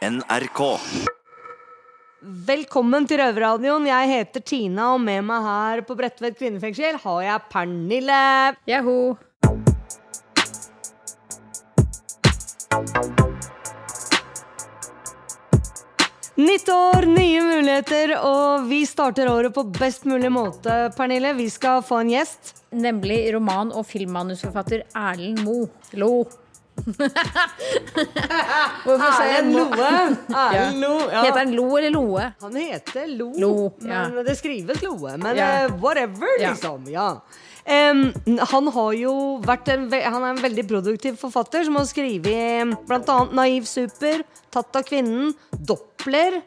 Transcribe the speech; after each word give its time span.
NRK. 0.00 0.60
Velkommen 2.48 3.04
til 3.04 3.20
Røverradioen. 3.20 3.84
Jeg 3.84 4.08
heter 4.08 4.40
Tina, 4.48 4.94
og 4.94 5.02
med 5.04 5.26
meg 5.28 5.44
her 5.44 5.82
på 5.84 5.96
Bredtvet 5.98 6.38
kvinnefengsel 6.38 6.96
har 7.02 7.18
jeg 7.26 7.42
Pernille. 7.52 8.20
Jaho. 8.70 8.96
Nytt 16.40 16.72
år, 16.72 17.04
nye 17.04 17.44
muligheter, 17.44 18.16
og 18.24 18.70
vi 18.72 18.86
starter 18.88 19.28
året 19.28 19.52
på 19.52 19.68
best 19.76 20.08
mulig 20.08 20.32
måte. 20.32 20.86
Pernille, 20.96 21.36
vi 21.36 21.52
skal 21.52 21.84
få 21.84 22.00
en 22.00 22.16
gjest. 22.16 22.54
Nemlig 22.72 23.26
roman- 23.36 23.76
og 23.76 23.84
filmmanusforfatter 23.84 24.88
Erlend 24.96 25.44
Moe. 25.44 25.68
Lo. 25.92 26.24
Hvorfor 28.84 29.12
sa 29.16 29.26
jeg 29.28 29.46
Loe. 29.50 29.90
Erlend 30.30 30.80
Lo. 30.82 30.94
Ja. 31.10 31.22
Heter 31.26 31.38
han 31.42 31.54
Lo 31.56 31.66
eller 31.78 31.94
Loe? 31.94 32.26
Han 32.44 32.56
heter 32.58 33.06
Lo, 33.16 33.30
Lo, 33.40 33.52
ja. 33.84 34.06
men 34.12 34.24
det 34.26 34.36
skrives 34.40 34.82
Loe. 34.84 35.16
Men 35.20 35.36
Ja. 35.38 35.50
uh, 35.66 35.76
whatever, 35.82 36.28
liksom. 36.40 36.86
Ja. 36.90 37.08
Um, 37.70 38.06
han 38.50 38.68
har 38.72 38.92
jo 38.96 39.12
vært 39.44 39.68
en, 39.68 39.82
Han 39.92 40.22
er 40.24 40.30
en 40.32 40.40
veldig 40.42 40.64
produktiv 40.68 41.18
forfatter 41.20 41.64
som 41.68 41.76
har 41.76 41.84
skrevet 41.86 42.72
bl.a. 42.88 43.18
Naiv 43.36 43.68
super, 43.68 44.24
Tatt 44.50 44.74
av 44.80 44.82
kvinnen, 44.88 45.34
Doppler 45.52 46.40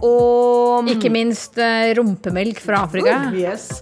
og 0.00 0.88
Ikke 0.90 1.10
minst 1.12 1.58
eh, 1.60 1.92
rumpemelk 1.98 2.62
fra 2.62 2.84
Afrika. 2.86 3.18
Yes. 3.36 3.70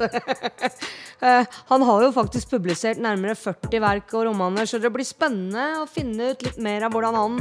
Eh, 1.20 1.45
han 1.68 1.82
har 1.84 2.01
jo 2.01 2.12
faktisk 2.16 2.55
publisert 2.55 2.96
nærmere 2.96 3.34
40 3.37 3.82
verk 3.84 4.15
og 4.16 4.23
romaner, 4.30 4.65
så 4.65 4.78
det 4.80 4.88
blir 4.88 5.04
spennende 5.04 5.82
å 5.82 5.84
finne 5.84 6.30
ut 6.32 6.46
litt 6.46 6.56
mer 6.65 6.87
av 6.87 6.95
hvordan 6.95 7.18
han 7.18 7.34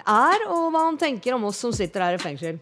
er, 0.00 0.46
og 0.48 0.70
hva 0.72 0.86
han 0.86 0.96
tenker 0.96 1.36
om 1.36 1.44
oss 1.50 1.60
som 1.60 1.74
sitter 1.76 2.00
her 2.00 2.16
i 2.16 2.22
fengsel. 2.22 2.56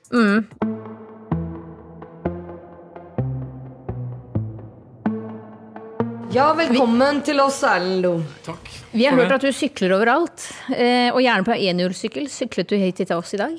Ja, 6.34 6.50
velkommen 6.58 7.22
til 7.22 7.38
oss, 7.40 7.62
Erlend 7.62 8.02
Lo. 8.02 8.16
Takk. 8.42 8.74
Vi 8.90 9.06
har 9.06 9.14
hørt 9.14 9.38
at 9.38 9.46
du 9.46 9.54
sykler 9.54 9.94
overalt, 9.94 10.50
eh, 10.74 11.08
og 11.14 11.22
gjerne 11.22 11.46
på 11.46 11.54
enhjulssykkel. 11.54 12.26
Syklet 12.34 12.74
du 12.74 12.76
hit 12.82 12.98
til 13.00 13.14
oss 13.16 13.32
i 13.38 13.40
dag? 13.46 13.54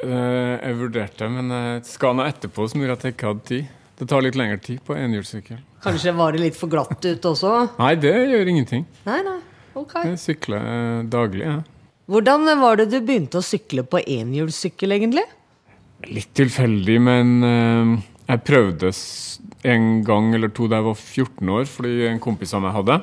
Eh, 0.00 0.54
Jeg 0.64 0.76
vurderte, 0.78 1.28
men 1.32 1.50
jeg 1.54 1.84
skal 1.90 2.16
nå 2.16 2.24
etterpå, 2.28 2.68
som 2.70 2.80
gjorde 2.80 2.98
at 2.98 3.04
jeg 3.08 3.16
ikke 3.16 3.30
hadde 3.32 3.46
tid. 3.50 3.76
Det 4.00 4.08
tar 4.08 4.22
litt 4.24 4.38
lengre 4.38 4.56
tid 4.64 4.80
på 4.86 4.94
enhjulssykkel. 4.96 5.58
Kanskje 5.84 6.14
var 6.16 6.32
det 6.32 6.40
litt 6.40 6.56
for 6.56 6.72
glatt 6.72 7.04
ut 7.04 7.26
også? 7.28 7.50
Nei, 7.82 7.94
det 8.00 8.14
gjør 8.32 8.48
ingenting. 8.52 8.86
Nei, 9.08 9.18
nei. 9.26 9.38
Ok. 9.76 9.92
Jeg 10.08 10.16
sykler 10.20 10.64
eh, 10.64 11.02
daglig. 11.12 11.44
Ja. 11.44 11.58
Hvordan 12.10 12.48
var 12.58 12.80
det 12.80 12.88
du 12.90 12.96
begynte 13.06 13.38
å 13.38 13.44
sykle 13.44 13.84
på 13.86 14.00
enhjulssykkel, 14.02 14.96
egentlig? 14.96 15.22
Litt 16.08 16.32
tilfeldig, 16.34 16.96
men 17.04 17.36
eh, 17.46 17.92
jeg 18.32 18.44
prøvde 18.48 18.90
en 19.68 19.86
gang 20.06 20.32
eller 20.34 20.48
to 20.56 20.66
da 20.70 20.80
jeg 20.80 20.88
var 20.88 20.96
14 20.98 21.52
år, 21.60 21.68
fordi 21.68 21.94
en 22.08 22.22
kompis 22.24 22.56
av 22.56 22.64
meg 22.64 22.72
hadde. 22.78 22.96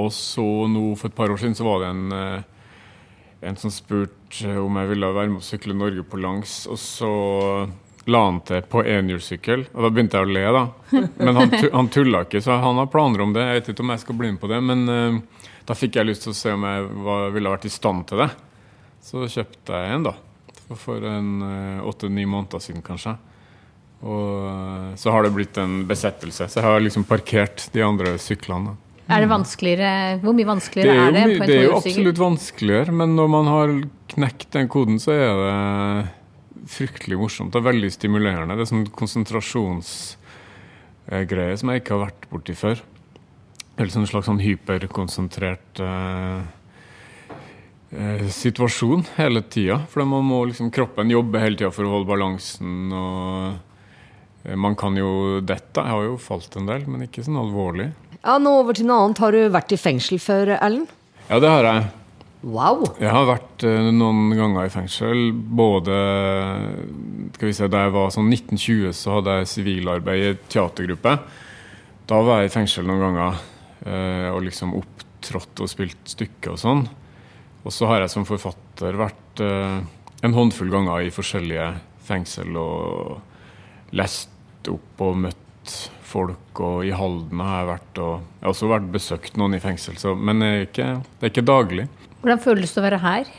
Og 0.00 0.08
så 0.14 0.44
nå 0.72 0.84
for 1.00 1.08
et 1.10 1.16
par 1.16 1.32
år 1.32 1.40
siden 1.40 1.56
så 1.58 1.66
var 1.66 1.82
det 1.82 1.90
en, 1.94 2.04
eh, 2.16 2.44
en 3.42 3.56
som 3.58 3.72
spurte 3.74 4.52
om 4.62 4.76
jeg 4.78 4.90
ville 4.92 5.08
være 5.16 5.30
med 5.32 5.42
å 5.42 5.46
sykle 5.46 5.74
Norge 5.74 6.04
på 6.06 6.20
langs, 6.22 6.62
og 6.70 6.78
så 6.78 7.08
la 8.10 8.20
han 8.24 8.40
til 8.46 8.62
på 8.66 8.82
enhjulssykkel, 8.82 9.64
og 9.74 9.84
da 9.84 9.90
begynte 9.94 10.18
jeg 10.18 10.26
å 10.26 10.32
le, 10.34 10.44
da. 10.56 10.62
Men 11.20 11.38
han, 11.38 11.52
han 11.72 11.90
tulla 11.94 12.24
ikke, 12.26 12.40
så 12.42 12.56
han 12.62 12.80
har 12.80 12.88
planer 12.90 13.22
om 13.22 13.34
det. 13.34 13.44
Jeg 13.46 13.60
vet 13.60 13.70
ikke 13.72 13.84
om 13.86 13.92
jeg 13.94 14.02
skal 14.02 14.18
bli 14.18 14.30
med 14.32 14.40
på 14.42 14.50
det, 14.50 14.58
men 14.66 14.82
uh, 14.90 15.44
da 15.68 15.76
fikk 15.78 15.98
jeg 16.00 16.08
lyst 16.08 16.26
til 16.26 16.34
å 16.34 16.38
se 16.38 16.54
om 16.56 16.66
jeg 16.66 16.88
var, 17.06 17.28
ville 17.34 17.52
vært 17.54 17.68
i 17.68 17.72
stand 17.74 18.06
til 18.10 18.24
det. 18.24 18.30
Så 19.02 19.26
kjøpte 19.30 19.82
jeg 19.82 19.96
en, 19.98 20.08
da. 20.10 20.14
For- 20.78 21.04
en 21.06 21.30
åtte-ni 21.86 22.24
måneder 22.26 22.62
siden, 22.62 22.82
kanskje. 22.86 23.16
Og 24.02 24.46
uh, 24.50 24.88
så 24.98 25.14
har 25.14 25.22
det 25.26 25.34
blitt 25.36 25.58
en 25.62 25.82
besettelse. 25.86 26.48
Så 26.50 26.58
jeg 26.58 26.66
har 26.66 26.82
liksom 26.82 27.06
parkert 27.06 27.68
de 27.74 27.84
andre 27.86 28.16
syklene. 28.22 28.72
da. 28.74 28.91
Er 29.12 29.20
det 29.24 29.30
vanskeligere, 29.30 30.18
Hvor 30.22 30.32
mye 30.36 30.48
vanskeligere 30.48 30.92
Det 30.92 30.96
er, 30.96 31.00
er, 31.06 31.12
det 31.12 31.22
på 31.36 31.42
en 31.44 31.48
det 31.50 31.56
er 31.58 31.66
jo 31.66 31.78
absolutt 31.78 32.20
vanskeligere, 32.22 32.90
men 33.02 33.10
når 33.18 33.28
man 33.32 33.46
har 33.52 33.68
knekt 34.12 34.48
den 34.56 34.66
koden, 34.72 34.96
så 35.02 35.10
er 35.14 35.30
det 35.42 35.56
fryktelig 36.72 37.16
morsomt 37.18 37.54
og 37.58 37.62
veldig 37.66 37.90
stimulerende. 37.92 38.54
Det 38.56 38.62
er 38.64 38.70
sånn 38.70 38.86
konsentrasjonsgreie 38.96 41.56
som 41.58 41.68
jeg 41.72 41.78
ikke 41.82 41.94
har 41.96 42.06
vært 42.06 42.22
borti 42.32 42.54
før. 42.56 42.76
Eller 43.76 43.92
sånn 43.92 44.08
slags 44.08 44.26
sånn 44.28 44.40
hyperkonsentrert 44.42 45.80
eh, 45.82 46.40
eh, 47.96 48.24
situasjon 48.32 49.06
hele 49.16 49.42
tida. 49.48 49.80
For 49.90 50.04
man 50.08 50.24
må 50.28 50.42
liksom, 50.50 50.70
kroppen 50.74 51.12
jobbe 51.12 51.42
hele 51.42 51.58
tida 51.58 51.72
for 51.74 51.88
å 51.88 51.92
holde 51.96 52.10
balansen. 52.10 52.92
og 52.92 53.54
eh, 54.44 54.58
Man 54.60 54.76
kan 54.78 54.96
jo 54.98 55.40
dette. 55.40 55.80
Jeg 55.80 55.96
har 55.96 56.04
jo 56.10 56.20
falt 56.20 56.56
en 56.60 56.68
del, 56.68 56.86
men 56.86 57.08
ikke 57.08 57.24
sånn 57.24 57.40
alvorlig. 57.40 57.88
Ja, 58.22 58.36
nå 58.38 58.52
over 58.60 58.76
til 58.78 58.86
noe 58.86 59.00
annet. 59.02 59.18
Har 59.18 59.34
du 59.34 59.40
vært 59.50 59.72
i 59.74 59.80
fengsel 59.80 60.20
før, 60.22 60.54
Erlend? 60.60 60.90
Ja, 61.26 61.40
det 61.42 61.50
har 61.50 61.66
jeg. 61.66 61.88
Wow! 62.42 62.84
Jeg 62.98 63.10
har 63.10 63.26
vært 63.26 63.64
eh, 63.66 63.88
noen 63.94 64.30
ganger 64.34 64.66
i 64.66 64.72
fengsel. 64.74 65.30
Både 65.32 65.96
se, 67.38 67.66
Da 67.70 67.84
jeg 67.84 67.94
var 67.94 68.12
sånn 68.14 68.30
1920, 68.30 68.94
så 68.98 69.16
hadde 69.16 69.36
jeg 69.40 69.50
sivilarbeid 69.50 70.26
i 70.26 70.32
teatergruppe. 70.50 71.16
Da 72.10 72.20
var 72.22 72.42
jeg 72.42 72.50
i 72.50 72.54
fengsel 72.54 72.86
noen 72.86 73.02
ganger 73.06 73.42
eh, 73.86 74.28
og 74.30 74.42
liksom 74.46 74.74
opptrådt 74.78 75.62
og 75.62 75.70
spilt 75.70 76.14
stykker 76.14 76.54
og 76.54 76.62
sånn. 76.62 76.84
Og 77.62 77.74
så 77.74 77.90
har 77.90 78.02
jeg 78.02 78.14
som 78.14 78.26
forfatter 78.26 78.98
vært 78.98 79.42
eh, 79.42 79.78
en 80.22 80.38
håndfull 80.38 80.70
ganger 80.70 81.06
i 81.06 81.14
forskjellige 81.14 81.68
fengsel 82.06 82.54
og 82.58 83.94
lest 83.98 84.30
opp 84.70 85.02
og 85.02 85.18
møtt 85.26 85.41
folk. 86.12 86.60
Og 86.60 86.84
i 86.86 86.92
Halden 86.96 87.40
har 87.40 87.62
jeg 87.62 87.70
vært 87.70 88.00
og 88.02 88.12
Jeg 88.20 88.44
har 88.44 88.52
også 88.52 88.70
vært 88.72 88.92
besøkt 88.92 89.38
noen 89.40 89.56
i 89.56 89.62
fengsel, 89.62 89.96
så, 90.00 90.14
men 90.18 90.42
det 90.42 90.50
er 90.50 90.66
ikke, 90.66 90.88
det 91.18 91.26
er 91.28 91.32
ikke 91.32 91.46
daglig. 91.48 91.88
Hvordan 92.20 92.42
føles 92.42 92.74
det 92.74 92.82
å 92.82 92.86
være 92.86 93.00
her? 93.02 93.32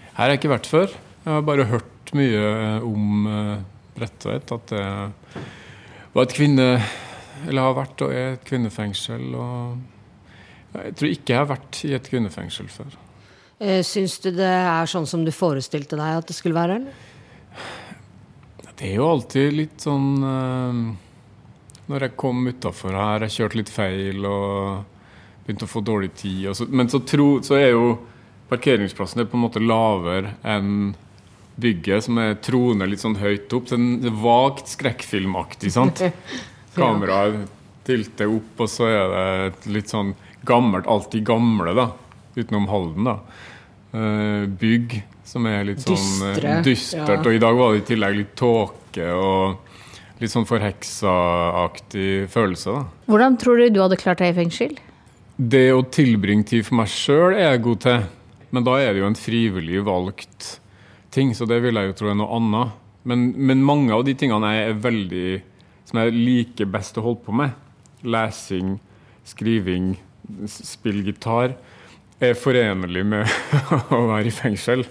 Her 0.00 0.22
har 0.22 0.32
jeg 0.32 0.40
ikke 0.40 0.54
vært 0.54 0.70
før. 0.70 0.96
Jeg 1.24 1.32
har 1.32 1.44
bare 1.46 1.68
hørt 1.70 2.14
mye 2.16 2.46
om 2.86 3.28
Bredtveit. 3.28 3.70
Bredtvet. 4.00 4.52
At 4.56 4.72
det 4.72 5.44
var 6.14 6.26
et 6.26 6.36
kvinne... 6.36 6.68
Eller 7.48 7.64
har 7.64 7.76
vært 7.78 8.02
og 8.04 8.10
er 8.12 8.34
et 8.34 8.42
kvinnefengsel. 8.44 9.22
Og 9.32 10.74
jeg 10.76 10.96
tror 10.98 11.08
ikke 11.08 11.32
jeg 11.32 11.40
har 11.40 11.48
vært 11.48 11.78
i 11.88 11.94
et 11.96 12.10
kvinnefengsel 12.12 12.66
før. 12.68 12.98
Eh, 13.60 13.80
Syns 13.84 14.18
du 14.20 14.30
det 14.32 14.48
er 14.48 14.90
sånn 14.90 15.08
som 15.08 15.24
du 15.24 15.30
forestilte 15.32 15.96
deg 15.96 16.18
at 16.20 16.28
det 16.28 16.36
skulle 16.36 16.58
være? 16.58 16.80
eller? 16.80 17.08
Det 18.76 18.90
er 18.90 18.94
jo 18.96 19.08
alltid 19.08 19.56
litt 19.56 19.84
sånn 19.84 20.10
eh, 20.24 20.82
Når 21.90 22.06
jeg 22.06 22.16
kom 22.20 22.46
utafor 22.46 22.94
her, 22.94 23.26
jeg 23.26 23.36
kjørte 23.36 23.58
litt 23.58 23.72
feil 23.72 24.26
og 24.28 24.84
begynte 25.44 25.66
å 25.66 25.70
få 25.70 25.82
dårlig 25.82 26.12
tid. 26.20 26.50
Så, 26.54 26.68
men 26.70 26.90
så, 26.92 27.00
tro, 27.02 27.32
så 27.42 27.58
er 27.58 27.72
jo 27.72 27.94
parkeringsplassen 28.50 29.22
er 29.22 29.30
på 29.30 29.38
en 29.38 29.44
måte 29.46 29.62
lavere 29.62 30.36
enn 30.46 30.92
bygget, 31.60 32.06
som 32.06 32.18
er 32.22 32.38
troende 32.42 32.88
litt 32.88 33.02
sånn 33.02 33.18
høyt 33.20 33.52
opp. 33.56 33.68
Det 33.70 34.10
er 34.10 34.20
vagt 34.22 34.70
skrekkfilmaktig, 34.72 35.72
sant? 35.74 36.02
Kameraet 36.76 37.50
tilter 37.86 38.30
opp, 38.30 38.62
og 38.62 38.70
så 38.70 38.86
er 38.88 39.12
det 39.12 39.24
et 39.48 39.70
litt 39.78 39.92
sånn 39.92 40.14
gammelt, 40.46 40.88
alltid 40.88 41.26
gamle, 41.26 41.74
da. 41.76 41.90
Utenom 42.38 42.68
Halden, 42.70 43.10
da. 43.10 43.16
Uh, 43.90 44.46
bygg 44.60 45.00
som 45.26 45.46
er 45.50 45.66
litt 45.66 45.82
sånn 45.82 45.96
eh, 45.96 46.34
Dystre, 46.34 46.54
dystert. 46.66 47.10
ja. 47.10 47.18
Og 47.22 47.34
i 47.34 47.42
dag 47.42 47.58
var 47.58 47.74
det 47.74 47.82
i 47.82 47.86
tillegg 47.90 48.16
litt 48.18 48.32
tåke 48.38 49.10
og 49.14 49.69
litt 50.20 50.32
sånn 50.32 50.48
forheksa-aktig 50.48 52.28
følelse, 52.32 52.76
da. 52.76 53.10
Hvordan 53.10 53.38
tror 53.40 53.60
du 53.60 53.70
du 53.72 53.80
hadde 53.82 53.98
klart 54.00 54.20
deg 54.20 54.34
i 54.34 54.38
fengsel? 54.42 54.74
Det 55.40 55.70
å 55.72 55.84
tilbringe 55.88 56.44
tid 56.48 56.66
for 56.66 56.76
meg 56.82 56.90
sjøl 56.92 57.32
er 57.32 57.54
jeg 57.54 57.62
god 57.64 57.84
til. 57.86 58.02
Men 58.50 58.66
da 58.66 58.76
er 58.82 58.92
det 58.92 59.00
jo 59.00 59.08
en 59.08 59.18
frivillig 59.18 59.84
valgt 59.86 60.56
ting, 61.14 61.32
så 61.34 61.46
det 61.48 61.60
vil 61.64 61.78
jeg 61.78 61.90
jo 61.90 61.96
tro 61.96 62.10
er 62.10 62.18
noe 62.18 62.36
annet. 62.36 62.76
Men, 63.08 63.30
men 63.38 63.64
mange 63.64 63.94
av 63.96 64.04
de 64.04 64.14
tingene 64.18 64.52
jeg 64.52 64.68
er 64.68 64.82
veldig 64.84 65.28
som 65.88 66.02
jeg 66.02 66.14
liker 66.14 66.68
best 66.70 66.98
å 67.00 67.04
holde 67.04 67.24
på 67.24 67.34
med, 67.34 67.54
lesing, 68.06 68.76
skriving, 69.26 69.94
spille 70.50 71.02
gitar, 71.08 71.56
er 72.20 72.36
forenlig 72.38 73.06
med 73.08 73.24
å 73.96 74.04
være 74.10 74.28
i 74.28 74.34
fengsel. 74.34 74.84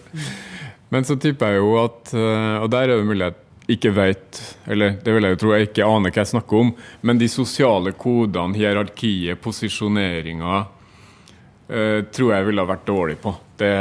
Men 0.90 1.06
så 1.06 1.20
tipper 1.22 1.54
jeg 1.54 1.62
jo 1.62 1.76
at 1.78 2.10
eh, 2.18 2.56
Og 2.64 2.72
der 2.74 2.90
er 2.90 2.98
det 2.98 3.06
mulig 3.06 3.28
jeg 3.28 3.36
ikke 3.70 3.92
vet, 3.94 4.40
eller 4.70 4.98
det 5.04 5.14
vil 5.14 5.28
jeg 5.28 5.36
jo 5.36 5.40
tro 5.44 5.54
jeg 5.54 5.70
ikke 5.70 5.86
aner 5.88 6.14
hva 6.14 6.24
jeg 6.24 6.32
snakker 6.32 6.62
om, 6.64 6.72
men 7.06 7.22
de 7.22 7.30
sosiale 7.30 7.94
kodene, 8.00 8.58
hierarkiet, 8.58 9.40
posisjoneringa, 9.44 10.62
eh, 11.70 12.00
tror 12.10 12.34
jeg 12.34 12.48
ville 12.48 12.66
ha 12.66 12.72
vært 12.72 12.88
dårlig 12.90 13.20
på. 13.22 13.36
Det, 13.62 13.74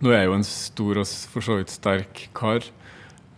nå 0.00 0.12
er 0.12 0.22
jeg 0.22 0.30
jo 0.30 0.38
en 0.38 0.48
stor 0.48 1.02
og 1.02 1.10
for 1.34 1.44
så 1.44 1.58
vidt 1.60 1.74
sterk 1.74 2.26
kar, 2.36 2.64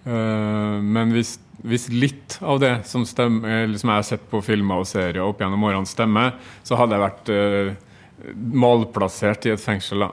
eh, 0.06 0.76
men 0.78 1.14
hvis, 1.16 1.34
hvis 1.66 1.88
litt 1.90 2.38
av 2.38 2.62
det 2.62 2.74
som, 2.86 3.06
stemmer, 3.08 3.64
eller 3.64 3.82
som 3.82 3.90
jeg 3.90 4.04
har 4.04 4.10
sett 4.12 4.30
på 4.30 4.42
filmer 4.46 4.84
og 4.84 4.90
serier 4.90 5.24
opp 5.26 5.42
gjennom 5.42 5.66
årene, 5.66 5.90
stemmer, 5.90 6.36
så 6.62 6.78
hadde 6.78 6.94
jeg 6.94 7.06
vært 7.08 7.34
eh, 7.34 7.74
malplassert 8.38 9.50
i 9.50 9.56
et 9.56 9.62
fengsel. 9.62 10.06
da. 10.06 10.12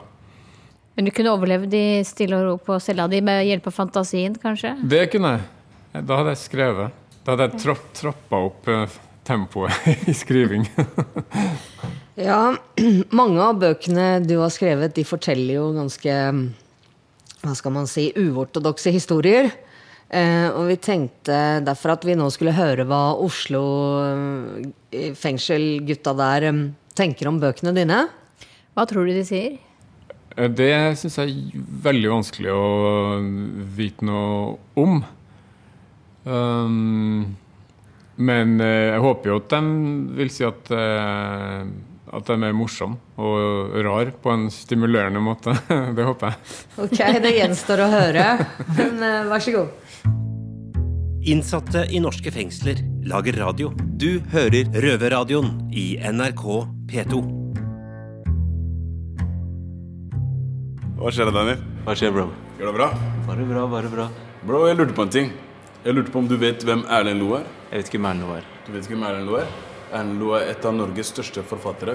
Men 1.00 1.06
du 1.08 1.14
kunne 1.16 1.30
overlevd 1.32 1.72
i 1.72 2.02
stille 2.04 2.36
og 2.36 2.42
ro 2.44 2.50
på 2.60 2.74
cella 2.84 3.06
di 3.08 3.22
med 3.24 3.46
hjelp 3.48 3.70
av 3.70 3.72
fantasien, 3.72 4.34
kanskje? 4.36 4.74
Det 4.84 5.06
kunne 5.08 5.30
jeg. 5.32 6.02
Da 6.04 6.18
hadde 6.18 6.34
jeg 6.34 6.40
skrevet. 6.42 6.98
Da 7.24 7.32
hadde 7.32 7.46
jeg 7.46 7.60
tropp, 7.62 7.86
troppa 7.96 8.40
opp 8.50 8.68
eh, 8.68 8.98
tempoet 9.24 9.88
i 10.12 10.12
skriving. 10.12 10.68
Ja, 12.20 12.52
mange 13.16 13.40
av 13.40 13.62
bøkene 13.62 14.18
du 14.20 14.34
har 14.42 14.52
skrevet, 14.52 14.92
de 14.92 15.06
forteller 15.08 15.54
jo 15.54 15.70
ganske 15.72 16.16
hva 17.40 17.54
skal 17.56 17.72
man 17.78 17.88
si, 17.88 18.10
uortodokse 18.12 18.92
historier. 18.92 19.48
Eh, 20.12 20.50
og 20.50 20.68
vi 20.68 20.76
tenkte 20.84 21.40
derfor 21.64 21.94
at 21.94 22.04
vi 22.04 22.18
nå 22.20 22.28
skulle 22.34 22.52
høre 22.58 22.84
hva 22.84 23.14
Oslo 23.24 23.64
eh, 24.04 25.16
fengsel-gutta 25.16 26.16
der 26.20 26.50
eh, 26.50 26.62
tenker 26.92 27.32
om 27.32 27.40
bøkene 27.40 27.72
dine. 27.72 28.04
Hva 28.76 28.84
tror 28.84 29.08
du 29.08 29.16
de 29.16 29.24
sier? 29.24 29.56
Eh, 30.36 30.48
Det 30.50 30.72
syns 31.00 31.18
jeg 31.20 31.36
er 31.36 31.68
veldig 31.86 32.10
vanskelig 32.14 32.52
å 32.54 32.64
vite 33.76 34.06
noe 34.06 34.56
om. 34.80 35.00
Um, 36.24 37.36
men 38.20 38.58
eh, 38.60 38.90
jeg 38.92 39.04
håper 39.06 39.30
jo 39.32 39.38
at 39.40 39.54
de 39.54 39.60
vil 40.18 40.32
si 40.32 40.44
at, 40.44 40.68
eh, 40.76 41.62
at 42.12 42.28
de 42.28 42.36
er 42.36 42.56
morsomme 42.56 43.00
og 43.16 43.78
rar 43.86 44.12
på 44.20 44.34
en 44.34 44.48
stimulerende 44.52 45.22
måte. 45.24 45.56
Det 45.96 46.06
håper 46.06 46.34
jeg. 46.34 46.58
Ok, 46.84 46.98
det 47.24 47.36
gjenstår 47.38 47.86
å 47.86 47.90
høre. 47.94 48.26
Men 48.76 49.00
vær 49.30 49.44
så 49.44 49.56
god. 49.56 49.76
Innsatte 51.30 51.84
i 51.92 52.00
norske 52.00 52.32
fengsler 52.32 52.80
lager 53.08 53.36
radio. 53.40 53.72
Du 53.76 54.22
hører 54.32 54.72
Røverradioen 54.72 55.68
i 55.72 55.92
NRK 56.00 56.46
P2. 56.88 57.39
Hva 61.00 61.08
skjer 61.08 61.30
da, 61.30 61.32
Daniel? 61.32 61.60
Hva 61.86 61.94
skjer, 61.96 62.10
bro? 62.12 62.26
Gjør 62.58 62.68
det 62.68 62.72
bra? 62.76 62.86
Bare 63.24 63.44
bra, 63.48 63.62
bare 63.72 63.88
bra. 63.88 64.04
Bro, 64.44 64.58
jeg 64.68 64.76
lurte 64.76 64.92
på 64.98 65.06
en 65.06 65.12
ting. 65.14 65.30
Jeg 65.80 65.96
lurte 65.96 66.12
på 66.12 66.20
om 66.20 66.26
du 66.28 66.34
vet 66.36 66.60
hvem 66.68 66.82
Erlend 66.92 67.22
Loe 67.22 67.38
er? 67.38 67.46
Jeg 67.70 67.80
vet 67.80 67.88
ikke 67.88 67.96
hvem 68.02 68.08
Erlend 68.10 68.26
Loe 68.28 68.36
er. 68.36 68.50
Du 68.66 68.68
vet 68.74 68.84
ikke 68.84 68.98
hvem 68.98 69.06
Erlend 69.08 69.30
Loe 69.30 69.38
er? 69.40 69.54
Erlend 69.96 70.20
Loe 70.20 70.40
er 70.42 70.50
et 70.52 70.66
av 70.68 70.74
Norges 70.76 71.12
største 71.14 71.44
forfattere. 71.48 71.94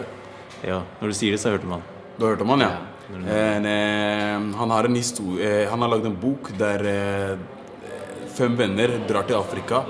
Ja, 0.66 0.80
når 1.04 1.14
du 1.14 1.18
sier 1.20 1.36
det, 1.36 1.42
så 1.44 1.52
har 1.52 1.54
jeg 1.54 1.62
hørt 1.62 1.68
om 1.70 1.76
han. 1.76 1.86
Du 2.16 2.26
har 2.26 2.34
hørt 2.34 2.42
om 2.48 2.54
han, 2.56 2.66
ja? 2.66 2.72
Ja, 3.12 3.38
En, 3.38 3.70
eh, 3.70 4.58
han 4.58 4.74
har 4.74 4.88
en 4.90 4.96
historie 4.98 5.46
eh, 5.46 5.68
Han 5.70 5.84
har 5.86 5.92
lagd 5.92 6.08
en 6.10 6.16
bok 6.18 6.48
der 6.58 6.82
eh, 6.90 7.36
fem 8.34 8.56
venner 8.58 8.96
drar 9.06 9.28
til 9.30 9.38
Afrika 9.38 9.84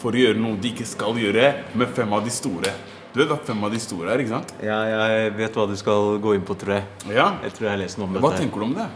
for 0.00 0.16
å 0.16 0.22
gjøre 0.22 0.40
noe 0.40 0.56
de 0.56 0.70
ikke 0.72 0.88
skal 0.88 1.20
gjøre, 1.20 1.50
med 1.76 1.92
fem 1.96 2.10
av 2.16 2.24
de 2.24 2.32
store. 2.32 2.72
Du 3.14 3.20
vet 3.20 3.28
hva 3.30 3.36
fem 3.46 3.60
av 3.62 3.70
de 3.70 3.78
store 3.78 4.10
er, 4.10 4.20
ikke 4.24 4.32
sant? 4.32 4.48
Ja, 4.58 4.76
jeg 4.90 5.34
vet 5.38 5.54
hva 5.54 5.68
du 5.70 5.76
skal 5.78 6.16
gå 6.18 6.32
inn 6.34 6.42
på, 6.46 6.56
tror 6.58 6.80
jeg. 6.80 6.86
Ja. 7.14 7.28
Jeg 7.44 7.54
tror 7.54 7.68
jeg 7.68 7.70
har 7.70 7.78
lest 7.78 8.00
noe 8.00 8.08
om 8.08 8.16
Hva 8.18 8.32
dette. 8.32 8.40
tenker 8.42 8.58
du 8.64 8.66
om 8.66 8.72
det? 8.74 8.86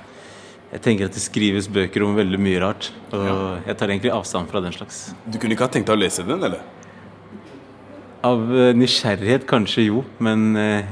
Jeg 0.72 0.82
tenker 0.84 1.06
at 1.06 1.14
det 1.14 1.22
skrives 1.22 1.68
bøker 1.70 2.02
om 2.02 2.18
veldig 2.18 2.40
mye 2.42 2.58
rart. 2.64 2.88
Og 3.14 3.28
jeg 3.68 3.76
tar 3.78 3.92
egentlig 3.94 4.10
avstand 4.12 4.50
fra 4.50 4.60
den 4.64 4.74
slags. 4.74 4.98
Du 5.22 5.38
kunne 5.38 5.54
ikke 5.54 5.68
ha 5.68 5.70
tenkt 5.70 5.86
deg 5.86 5.94
å 5.94 6.02
lese 6.02 6.26
den, 6.26 6.42
eller? 6.48 6.66
Av 8.26 8.42
eh, 8.50 8.72
nysgjerrighet 8.74 9.46
kanskje 9.48 9.86
jo, 9.86 10.02
men 10.18 10.48
eh, 10.58 10.90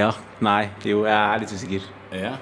ja. 0.00 0.08
Nei. 0.40 0.70
Jo, 0.88 1.04
jeg 1.04 1.18
er 1.18 1.44
litt 1.44 1.52
usikker. 1.52 1.86
Ja. 2.16 2.32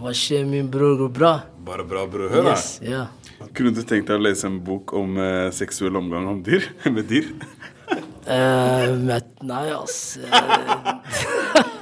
Hva 0.00 0.16
skjer, 0.16 0.48
min 0.48 0.72
bror? 0.72 0.96
Går 1.04 1.12
bra? 1.20 1.34
Bare 1.68 1.84
bra, 1.84 2.06
bror. 2.08 2.32
Hør, 2.32 2.48
da. 2.48 2.56
Yes, 2.56 2.78
ja. 2.80 3.04
Kunne 3.52 3.76
du 3.76 3.84
tenkt 3.84 4.08
deg 4.08 4.16
å 4.16 4.24
lese 4.24 4.48
en 4.48 4.56
bok 4.64 4.96
om 4.96 5.20
eh, 5.20 5.52
seksuell 5.54 6.00
omgang 6.00 6.32
om 6.32 6.40
dyr? 6.42 6.64
med 6.96 7.04
dyr? 7.12 7.28
Eh, 8.28 8.92
men, 9.00 9.22
nei, 9.48 9.66
ass. 9.72 10.18
eh, 10.20 10.30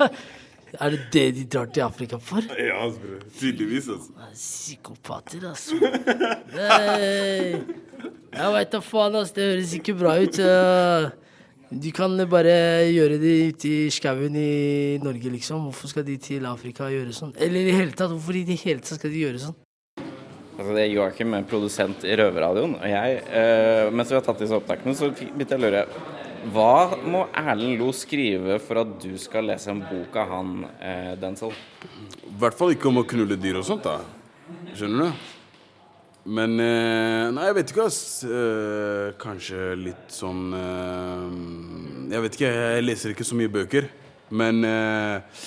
er 0.82 0.94
det 0.94 1.00
det 1.12 1.26
de 1.40 1.44
drar 1.50 1.70
til 1.74 1.82
Afrika 1.86 2.20
for? 2.22 2.44
Ja, 2.54 2.84
altså, 2.84 3.00
bror. 3.02 3.24
Tydeligvis, 3.40 3.88
altså. 3.90 4.30
Psykopater, 4.36 5.46
altså. 5.50 5.74
Nei. 6.54 7.62
Jeg 8.36 8.52
veit 8.52 8.74
da 8.74 8.82
faen, 8.84 9.16
ass. 9.18 9.32
Det 9.34 9.48
høres 9.50 9.72
ikke 9.78 9.96
bra 9.98 10.16
ut. 10.22 10.38
Du 11.66 11.80
De 11.82 11.90
kan 11.90 12.12
bare 12.30 12.52
gjøre 12.94 13.16
det 13.18 13.34
ute 13.50 13.70
i 13.72 13.90
skauen 13.90 14.36
i 14.38 14.98
Norge, 15.02 15.32
liksom. 15.34 15.64
Hvorfor 15.66 15.90
skal 15.90 16.04
de 16.06 16.14
til 16.22 16.46
Afrika 16.46 16.86
og 16.86 16.94
gjøre 16.94 17.14
sånn? 17.16 17.32
Eller 17.42 17.64
i 17.64 17.70
det 17.72 17.78
hele 17.80 17.96
tatt, 17.96 18.12
hvorfor 18.14 18.38
i 18.38 18.44
det 18.46 18.60
hele 18.62 18.84
tatt 18.84 19.00
skal 19.00 19.10
de 19.10 19.24
gjøre 19.24 19.40
sånn? 19.42 19.56
Altså, 20.56 20.70
det 20.76 20.84
er 20.84 20.92
Joakim, 20.94 21.34
produsent 21.50 22.06
i 22.06 22.14
Røverradioen. 22.16 22.78
Og 22.78 22.86
jeg, 22.88 23.18
eh, 23.28 23.90
mens 23.90 24.12
vi 24.12 24.16
har 24.16 24.22
tatt 24.24 24.38
disse 24.40 24.56
opptakene, 24.56 24.94
så 24.96 25.10
begynte 25.10 25.56
jeg 25.56 25.58
å 25.58 25.64
lure. 25.66 25.82
Hva 26.52 26.94
må 27.02 27.24
Erlend 27.34 27.80
Lo 27.80 27.88
skrive 27.96 28.58
for 28.62 28.82
at 28.84 28.90
du 29.02 29.16
skal 29.18 29.48
lese 29.50 29.70
en 29.72 29.80
bok 29.82 30.14
av 30.20 30.28
han, 30.30 30.52
eh, 30.78 31.14
Denzel? 31.18 31.54
I 32.22 32.34
hvert 32.38 32.58
fall 32.58 32.74
ikke 32.76 32.90
om 32.90 33.00
å 33.02 33.06
knulle 33.08 33.38
dyr 33.40 33.58
og 33.58 33.66
sånt, 33.66 33.86
da. 33.86 33.98
Skjønner 34.76 35.08
du? 35.08 35.24
Men 36.26 36.58
eh, 36.62 37.30
Nei, 37.34 37.46
jeg 37.48 37.56
vet 37.58 37.72
ikke, 37.72 37.86
ass. 37.90 38.00
Eh, 38.26 39.14
kanskje 39.22 39.72
litt 39.78 40.10
sånn 40.10 40.54
eh, 40.58 41.36
Jeg 42.14 42.24
vet 42.24 42.38
ikke, 42.38 42.50
jeg 42.50 42.84
leser 42.86 43.14
ikke 43.14 43.26
så 43.26 43.38
mye 43.38 43.52
bøker. 43.58 43.88
Men 44.30 44.62
eh, 44.66 45.42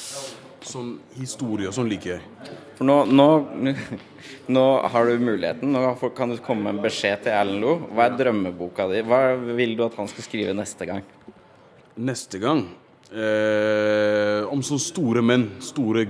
sånn 0.68 0.98
historie 1.20 1.68
og 1.68 1.76
sånn 1.76 1.92
liker 1.92 2.18
jeg. 2.18 2.60
For 2.80 2.88
nå, 2.88 3.02
nå, 3.12 3.28
nå 4.56 4.66
har 4.88 5.10
du 5.10 5.20
muligheten. 5.20 5.74
Nå 5.76 6.12
kan 6.16 6.32
du 6.32 6.38
komme 6.40 6.64
med 6.70 6.78
en 6.78 6.86
beskjed 6.86 7.26
til 7.26 7.36
Erlend 7.36 7.60
Lo. 7.60 7.74
Hva 7.92 8.06
er 8.08 8.16
drømmeboka 8.22 8.86
di? 8.88 9.02
Hva 9.04 9.36
vil 9.58 9.76
du 9.76 9.84
at 9.84 9.98
han 10.00 10.08
skal 10.08 10.24
skrive 10.24 10.56
neste 10.56 10.88
gang? 10.88 11.04
Neste 12.00 12.40
gang 12.40 12.62
eh, 13.12 14.46
Om 14.48 14.62
sånne 14.64 14.86
store 14.86 15.26
menn. 15.26 15.50
Store 15.60 16.06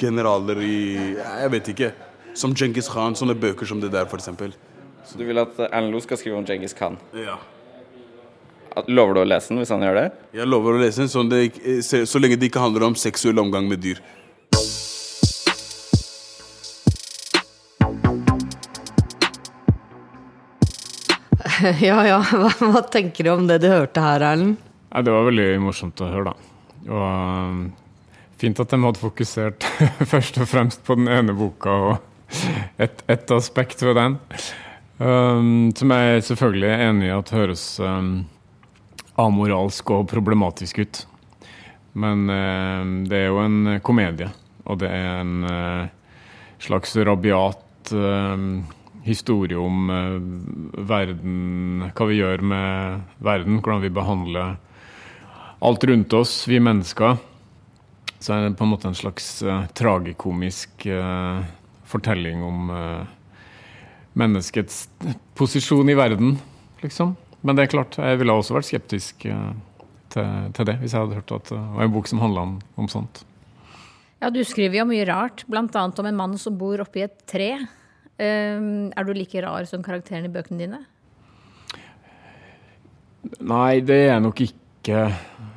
generaler 0.00 0.62
i 0.64 0.78
Jeg 1.12 1.52
vet 1.58 1.70
ikke. 1.74 1.92
Som 2.32 2.56
Djengis 2.56 2.88
Khan. 2.88 3.18
Sånne 3.20 3.36
bøker 3.36 3.68
som 3.68 3.84
det 3.84 3.92
der, 3.92 4.08
eksempel. 4.08 4.56
Så 5.04 5.20
du 5.20 5.28
vil 5.28 5.44
at 5.44 5.60
Erlend 5.68 5.92
Lo 5.92 6.00
skal 6.00 6.22
skrive 6.22 6.40
om 6.40 6.48
Djengis 6.48 6.72
Khan? 6.78 6.96
Ja. 7.20 7.36
Lover 8.88 9.20
du 9.20 9.26
å 9.26 9.28
lese 9.28 9.52
den 9.52 9.60
hvis 9.60 9.76
han 9.76 9.84
gjør 9.84 10.00
det? 10.00 10.08
Jeg 10.40 10.48
lover 10.48 10.80
å 10.80 10.80
lese 10.80 11.04
den 11.04 11.12
så, 11.12 11.20
det, 11.28 11.44
så, 11.84 12.00
så 12.08 12.18
lenge 12.18 12.40
det 12.40 12.48
ikke 12.48 12.64
handler 12.64 12.88
om 12.88 12.96
seksuell 12.98 13.44
omgang 13.44 13.68
med 13.68 13.84
dyr. 13.84 14.00
Ja 21.88 22.02
ja, 22.06 22.18
hva, 22.20 22.50
hva 22.60 22.82
tenker 22.92 23.24
du 23.24 23.32
om 23.32 23.46
det 23.48 23.60
du 23.64 23.70
hørte 23.72 24.02
her, 24.02 24.22
Erlend? 24.32 24.58
Ja, 24.90 25.02
det 25.04 25.14
var 25.14 25.28
veldig 25.28 25.48
morsomt 25.64 26.00
å 26.04 26.10
høre, 26.10 26.32
da. 26.32 26.50
Og 26.84 27.04
um, 27.04 27.62
fint 28.40 28.60
at 28.60 28.74
de 28.74 28.80
hadde 28.82 29.00
fokusert 29.00 29.64
først 30.12 30.38
og 30.42 30.50
fremst 30.50 30.84
på 30.86 30.98
den 30.98 31.08
ene 31.10 31.36
boka 31.36 31.78
og 31.88 31.94
ett 32.82 33.02
et 33.10 33.30
aspekt 33.32 33.82
ved 33.84 33.96
den. 33.98 34.18
Um, 34.98 35.72
som 35.76 35.92
jeg 35.94 36.22
selvfølgelig 36.28 36.70
er 36.70 36.86
enig 36.88 37.08
i 37.08 37.14
at 37.14 37.34
høres 37.34 37.64
um, 37.82 38.14
amoralsk 39.20 39.90
og 39.94 40.06
problematisk 40.10 40.82
ut. 40.84 41.02
Men 41.94 42.26
um, 42.28 42.94
det 43.08 43.20
er 43.22 43.28
jo 43.30 43.42
en 43.42 43.76
komedie, 43.86 44.30
og 44.66 44.80
det 44.82 44.90
er 44.90 45.20
en 45.22 45.34
uh, 45.46 46.24
slags 46.62 46.96
rabiat 47.06 47.94
um, 47.94 48.64
historie 49.04 49.58
om 49.60 49.90
uh, 49.90 50.18
verden, 50.88 51.88
hva 51.92 52.08
vi 52.08 52.20
gjør 52.20 52.44
med 52.44 53.02
verden, 53.24 53.60
hvordan 53.60 53.84
vi 53.84 53.92
behandler 53.94 54.56
alt 55.64 55.84
rundt 55.84 56.12
oss, 56.12 56.48
vi 56.48 56.60
mennesker. 56.60 57.16
Så 58.20 58.34
er 58.34 58.46
det 58.46 58.56
på 58.58 58.66
en 58.66 58.72
måte 58.72 58.88
en 58.88 58.96
slags 58.96 59.26
eh, 59.44 59.66
tragikomisk 59.76 60.86
eh, 60.88 61.44
fortelling 61.88 62.42
om 62.44 62.70
eh, 62.72 63.12
menneskets 64.16 64.88
posisjon 65.38 65.88
i 65.88 65.96
verden, 65.96 66.38
liksom. 66.82 67.14
Men 67.44 67.56
det 67.56 67.66
er 67.66 67.72
klart, 67.74 67.98
jeg 68.00 68.20
ville 68.20 68.36
også 68.36 68.56
vært 68.56 68.68
skeptisk 68.68 69.26
eh, 69.28 69.52
til, 70.12 70.50
til 70.56 70.68
det, 70.68 70.78
hvis 70.80 70.96
jeg 70.96 71.04
hadde 71.04 71.20
hørt 71.20 71.34
at 71.36 71.52
det 71.52 71.60
var 71.60 71.86
en 71.86 71.94
bok 71.96 72.08
som 72.12 72.20
handla 72.24 72.46
om, 72.48 72.58
om 72.80 72.90
sånt. 72.92 73.24
Ja, 74.20 74.30
du 74.32 74.40
skriver 74.44 74.82
jo 74.82 74.88
mye 74.88 75.04
rart, 75.08 75.44
bl.a. 75.48 75.64
om 75.84 76.08
en 76.08 76.20
mann 76.20 76.36
som 76.40 76.56
bor 76.56 76.80
oppi 76.84 77.04
et 77.04 77.18
tre. 77.28 77.50
Um, 78.14 78.92
er 78.94 79.06
du 79.06 79.14
like 79.16 79.40
rar 79.42 79.66
som 79.66 79.82
karakteren 79.82 80.28
i 80.28 80.32
bøkene 80.32 80.60
dine? 80.60 80.84
Nei, 83.40 83.80
det 83.82 83.96
er 83.96 84.10
jeg 84.12 84.24
nok 84.24 84.42
ikke. 84.44 85.00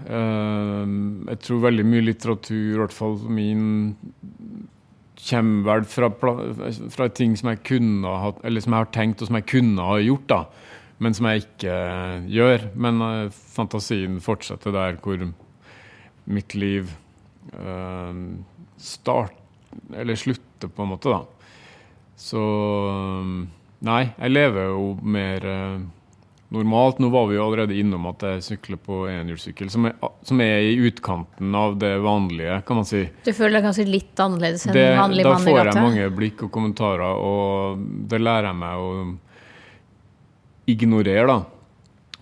Eh, 0.08 0.92
jeg 1.28 1.40
tror 1.44 1.64
veldig 1.66 1.86
mye 1.88 2.06
litteratur, 2.06 2.70
i 2.72 2.80
hvert 2.80 2.96
fall 2.96 3.18
min, 3.34 3.66
kommer 5.28 5.66
vel 5.68 5.88
fra, 5.90 6.10
fra 6.94 7.08
ting 7.12 7.34
som 7.36 7.50
jeg 7.50 7.64
kunne 7.66 8.12
Eller 8.46 8.64
som 8.64 8.76
jeg 8.76 8.86
har 8.86 8.92
tenkt, 8.96 9.22
og 9.22 9.28
som 9.28 9.40
jeg 9.40 9.50
kunne 9.50 9.88
ha 9.90 9.98
gjort, 10.00 10.28
da. 10.32 10.42
Men 11.04 11.14
som 11.14 11.28
jeg 11.30 11.44
ikke 11.44 11.76
gjør. 12.32 12.70
Men 12.76 13.04
eh, 13.06 13.42
fantasien 13.58 14.22
fortsetter 14.24 14.74
der 14.76 15.02
hvor 15.04 15.28
mitt 16.28 16.56
liv 16.56 16.90
uh, 17.56 18.12
start, 18.78 19.36
Eller 19.94 20.18
slutter, 20.20 20.68
på 20.68 20.84
en 20.84 20.90
måte, 20.92 21.14
da. 21.14 21.37
Så 22.18 22.42
Nei, 23.86 24.08
jeg 24.18 24.32
lever 24.34 24.72
jo 24.72 24.86
mer 25.06 25.44
eh, 25.46 25.76
normalt. 26.50 26.98
Nå 27.04 27.12
var 27.14 27.28
vi 27.30 27.36
jo 27.38 27.44
allerede 27.46 27.76
innom 27.78 28.08
at 28.10 28.24
jeg 28.26 28.42
sykler 28.48 28.80
på 28.82 29.04
enhjulssykkel, 29.12 29.70
som, 29.70 29.86
er- 29.86 30.10
som 30.26 30.42
er 30.42 30.64
i 30.66 30.72
utkanten 30.90 31.54
av 31.56 31.76
det 31.78 31.92
vanlige, 32.02 32.56
kan 32.66 32.80
man 32.82 32.88
si. 32.90 33.04
Du 33.28 33.30
føler 33.38 33.60
deg 33.60 33.68
kanskje 33.68 33.86
litt 33.86 34.24
annerledes 34.24 34.66
enn 34.66 34.74
Det, 34.74 34.88
vanlig 34.98 35.28
da 35.28 35.36
mann 35.36 35.46
i 35.46 35.52
får 35.52 35.60
jeg 35.70 35.84
mange 35.86 36.08
blikk 36.18 36.42
og 36.48 36.52
kommentarer, 36.58 37.22
og 37.22 37.86
det 38.10 38.20
lærer 38.24 38.50
jeg 38.50 38.60
meg 38.64 38.82
å 38.82 38.90
ignorere, 40.74 41.28
da. 41.28 41.38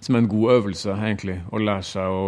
Som 0.03 0.19
en 0.19 0.27
god 0.29 0.51
øvelse, 0.59 0.91
egentlig. 0.99 1.39
Å 1.55 1.61
lære 1.63 1.87
seg 1.87 2.11
å 2.19 2.25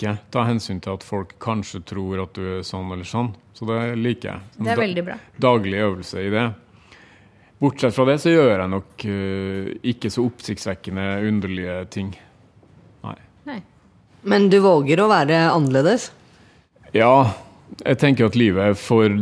ikke 0.00 0.16
ta 0.32 0.46
hensyn 0.48 0.80
til 0.80 0.96
at 0.96 1.04
folk 1.04 1.36
kanskje 1.42 1.82
tror 1.92 2.24
at 2.24 2.32
du 2.36 2.42
er 2.56 2.64
sånn 2.66 2.88
eller 2.94 3.08
sånn. 3.08 3.34
Så 3.56 3.68
det 3.68 3.78
liker 4.00 4.32
jeg. 4.32 4.50
Som 4.56 4.64
Det 4.64 4.72
er 4.72 4.80
veldig 4.80 5.04
bra. 5.04 5.16
Daglig 5.36 5.82
øvelse 5.84 6.24
i 6.24 6.30
det. 6.32 6.46
Bortsett 7.60 7.92
fra 7.92 8.06
det 8.08 8.16
så 8.22 8.32
gjør 8.32 8.54
jeg 8.54 8.72
nok 8.72 9.04
uh, 9.04 9.66
ikke 9.92 10.08
så 10.12 10.24
oppsiktsvekkende 10.24 11.04
underlige 11.28 11.76
ting. 11.92 12.14
Nei. 13.04 13.18
Nei. 13.50 13.60
Men 14.24 14.48
du 14.52 14.56
våger 14.64 15.02
å 15.04 15.10
være 15.12 15.42
annerledes? 15.50 16.08
Ja, 16.96 17.12
jeg 17.84 17.98
tenker 18.00 18.30
at 18.30 18.38
livet 18.38 18.72
er 18.72 18.78
for 18.80 19.12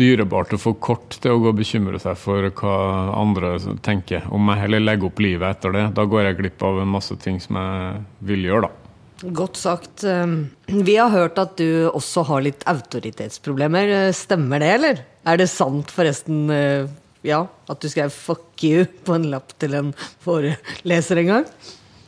dyrebart 0.00 0.54
og 0.56 0.62
for 0.62 0.78
kort 0.80 1.18
til 1.20 1.36
å 1.36 1.42
gå 1.42 1.52
og 1.52 1.60
bekymre 1.60 2.00
seg 2.02 2.16
for 2.18 2.48
hva 2.56 2.78
andre 3.20 3.58
tenker 3.84 4.24
om 4.34 4.48
meg, 4.48 4.64
eller 4.64 4.82
legge 4.82 5.10
opp 5.10 5.20
livet 5.22 5.58
etter 5.58 5.76
det. 5.76 5.84
Da 5.96 6.08
går 6.08 6.30
jeg 6.30 6.40
glipp 6.40 6.64
av 6.64 6.80
en 6.82 6.90
masse 6.96 7.16
ting 7.20 7.36
som 7.42 7.60
jeg 7.60 8.00
vil 8.32 8.48
gjøre, 8.48 8.70
da. 8.70 8.83
Godt 9.22 9.56
sagt. 9.56 10.04
Um, 10.04 10.50
Vi 10.66 10.96
har 10.96 11.12
hørt 11.12 11.38
at 11.38 11.56
du 11.56 11.86
også 11.90 12.24
har 12.28 12.42
litt 12.44 12.64
autoritetsproblemer. 12.68 13.92
Eh, 14.08 14.12
Stemmer 14.16 14.60
det, 14.60 14.72
eller? 14.74 15.04
Er 15.24 15.38
det 15.40 15.48
sant 15.52 15.92
forresten, 15.94 16.50
eh, 16.50 16.88
ja, 17.24 17.46
at 17.68 17.80
du 17.80 17.88
skrev 17.88 18.10
'fuck 18.10 18.60
you' 18.60 18.88
på 19.04 19.14
en 19.14 19.30
lapp 19.30 19.56
til 19.58 19.74
en 19.74 19.94
foreleser 20.20 21.18
en 21.18 21.26
gang? 21.26 21.46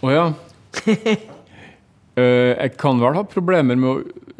Å 0.03 0.11
ja. 0.13 0.33
Eh, 2.17 2.57
jeg 2.57 2.79
kan 2.79 2.97
vel 2.99 3.13
ha 3.13 3.23
problemer 3.29 3.77
med 3.77 3.91
å 3.91 4.31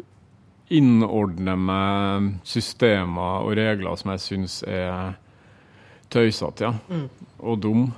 innordne 0.73 1.53
meg 1.55 2.39
systemer 2.43 3.45
og 3.45 3.53
regler 3.53 3.95
som 3.95 4.09
jeg 4.15 4.19
syns 4.23 4.63
er 4.65 5.13
tøysete, 6.09 6.61
ja. 6.61 6.73
Og 7.39 7.59
dum. 7.61 7.93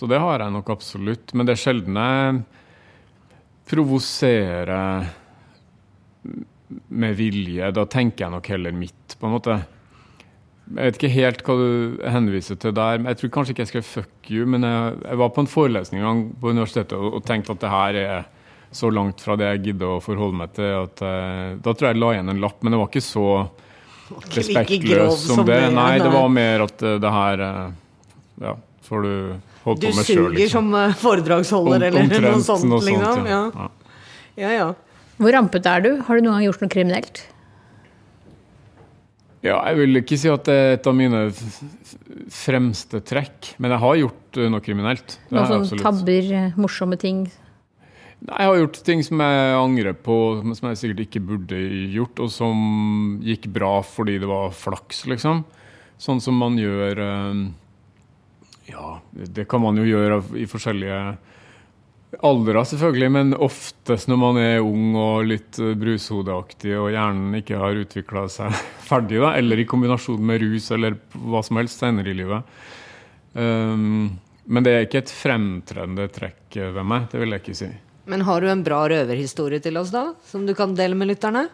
Så 0.00 0.08
det 0.08 0.18
har 0.18 0.38
jeg 0.40 0.54
nok 0.54 0.70
absolutt. 0.70 1.34
Men 1.34 1.44
det 1.44 1.52
er 1.58 1.60
sjelden 1.60 2.00
jeg 2.00 2.40
provoserer 3.68 5.08
med 6.88 7.16
vilje. 7.16 7.72
Da 7.74 7.84
tenker 7.88 8.26
jeg 8.26 8.34
nok 8.34 8.48
heller 8.52 8.76
mitt, 8.76 9.16
på 9.18 9.28
en 9.28 9.36
måte. 9.36 9.58
Jeg 10.68 10.84
vet 10.84 10.98
ikke 10.98 11.12
helt 11.14 11.44
hva 11.46 11.54
du 11.56 12.00
henviser 12.12 12.58
til 12.60 12.74
der. 12.76 12.98
men 12.98 13.12
Jeg 13.12 13.22
tror 13.22 13.30
kanskje 13.38 13.54
ikke 13.54 13.64
jeg 13.64 13.72
skrev 13.72 13.86
'fuck 13.88 14.30
you', 14.30 14.46
men 14.46 14.62
jeg, 14.62 14.98
jeg 15.04 15.18
var 15.18 15.30
på 15.30 15.40
en 15.40 15.46
forelesning 15.46 16.02
en 16.02 16.08
gang 16.08 16.20
på 16.40 16.50
universitetet 16.50 16.92
og, 16.92 17.14
og 17.14 17.24
tenkte 17.24 17.52
at 17.52 17.60
det 17.60 17.70
her 17.70 17.94
er 17.94 18.24
så 18.70 18.90
langt 18.90 19.20
fra 19.20 19.36
det 19.36 19.48
jeg 19.48 19.62
gidder 19.70 19.96
å 19.96 20.02
forholde 20.04 20.36
meg 20.36 20.52
til. 20.52 20.84
at 20.84 21.00
uh, 21.00 21.56
Da 21.56 21.72
tror 21.72 21.88
jeg 21.88 21.96
jeg 21.96 22.02
la 22.02 22.12
igjen 22.12 22.28
en 22.34 22.40
lapp, 22.40 22.62
men 22.62 22.72
det 22.72 22.80
var 22.80 22.90
ikke 22.90 23.04
så 23.04 23.28
respektløs 24.36 25.24
som 25.24 25.40
som 25.40 25.46
det. 25.46 25.60
det, 25.60 25.74
Nei, 25.76 25.98
det 25.98 26.12
var 26.12 26.28
mer 26.28 26.64
at 26.66 26.84
uh, 26.84 26.96
det 27.00 27.12
her 27.12 27.44
uh, 27.44 27.72
Ja, 28.44 28.54
får 28.84 29.02
du 29.02 29.14
holde 29.64 29.80
Du 29.80 29.88
på 29.88 29.96
med 29.96 30.08
sjøl, 30.08 30.28
suger 30.32 30.52
som 30.52 30.68
eh, 30.74 30.94
foredragsholder, 31.00 31.88
eller 31.88 32.20
noe 32.28 32.44
sånt, 32.44 32.68
liksom? 32.86 33.26
Ja. 33.28 33.42
ja. 33.54 33.70
ja, 34.42 34.54
ja. 34.58 34.68
Hvor 35.18 35.34
rampete 35.34 35.74
er 35.74 35.84
du? 35.84 35.90
Har 36.06 36.18
du 36.18 36.26
noen 36.26 36.38
gang 36.38 36.46
gjort 36.46 36.62
noe 36.62 36.72
kriminelt? 36.72 37.24
Ja, 39.44 39.60
jeg 39.70 39.78
vil 39.78 40.00
ikke 40.00 40.16
si 40.18 40.30
at 40.30 40.48
det 40.48 40.54
er 40.54 40.72
et 40.76 40.86
av 40.90 40.96
mine 40.98 41.26
fremste 42.34 42.98
trekk, 43.06 43.52
men 43.62 43.70
jeg 43.74 43.82
har 43.84 44.00
gjort 44.00 44.38
eh, 44.40 44.48
noe 44.50 44.64
kriminelt. 44.64 45.18
Noen 45.30 45.46
sånn 45.46 45.62
absolutt. 45.62 45.84
tabber, 45.84 46.32
eh, 46.40 46.56
morsomme 46.58 46.98
ting? 46.98 47.28
Nei, 48.18 48.34
Jeg 48.34 48.50
har 48.50 48.58
gjort 48.58 48.80
ting 48.82 49.04
som 49.06 49.22
jeg 49.22 49.52
angrer 49.60 49.94
på, 49.94 50.16
som 50.58 50.68
jeg 50.72 50.80
sikkert 50.80 51.04
ikke 51.06 51.22
burde 51.28 51.60
gjort, 51.94 52.18
og 52.24 52.32
som 52.34 53.20
gikk 53.22 53.46
bra 53.54 53.78
fordi 53.86 54.18
det 54.18 54.30
var 54.30 54.50
flaks, 54.50 55.04
liksom. 55.06 55.44
Sånn 56.02 56.22
som 56.22 56.34
man 56.38 56.58
gjør 56.58 56.98
eh, 57.04 57.46
Ja, 58.68 58.98
det 59.12 59.48
kan 59.48 59.62
man 59.64 59.78
jo 59.80 59.86
gjøre 59.88 60.20
i 60.36 60.46
forskjellige 60.48 61.00
aldre, 62.24 62.62
selvfølgelig, 62.64 63.08
men 63.12 63.34
oftest 63.36 64.08
når 64.08 64.20
man 64.20 64.38
er 64.40 64.64
ung 64.64 64.96
og 64.98 65.26
litt 65.28 65.58
brushodeaktig 65.58 66.72
og 66.78 66.90
hjernen 66.94 67.36
ikke 67.40 67.58
har 67.60 67.80
utvikla 67.82 68.24
seg 68.32 68.54
ferdig, 68.88 69.20
da, 69.24 69.34
eller 69.40 69.60
i 69.60 69.66
kombinasjon 69.68 70.22
med 70.30 70.40
rus 70.44 70.70
eller 70.74 70.96
hva 71.12 71.42
som 71.44 71.60
helst 71.60 71.84
senere 71.84 72.12
i 72.12 72.16
livet. 72.16 72.56
Um, 73.34 74.16
men 74.48 74.64
det 74.64 74.72
er 74.72 74.86
ikke 74.86 75.02
et 75.02 75.12
fremtredende 75.12 76.08
trekk 76.12 76.56
ved 76.56 76.84
meg, 76.88 77.10
det 77.12 77.20
vil 77.20 77.36
jeg 77.36 77.44
ikke 77.44 77.58
si. 77.60 77.70
Men 78.08 78.24
har 78.24 78.40
du 78.40 78.48
en 78.48 78.64
bra 78.64 78.86
røverhistorie 78.88 79.60
til 79.60 79.76
oss, 79.76 79.92
da? 79.92 80.14
Som 80.24 80.46
du 80.48 80.54
kan 80.56 80.72
dele 80.76 80.96
med 80.96 81.10
lytterne? 81.10 81.44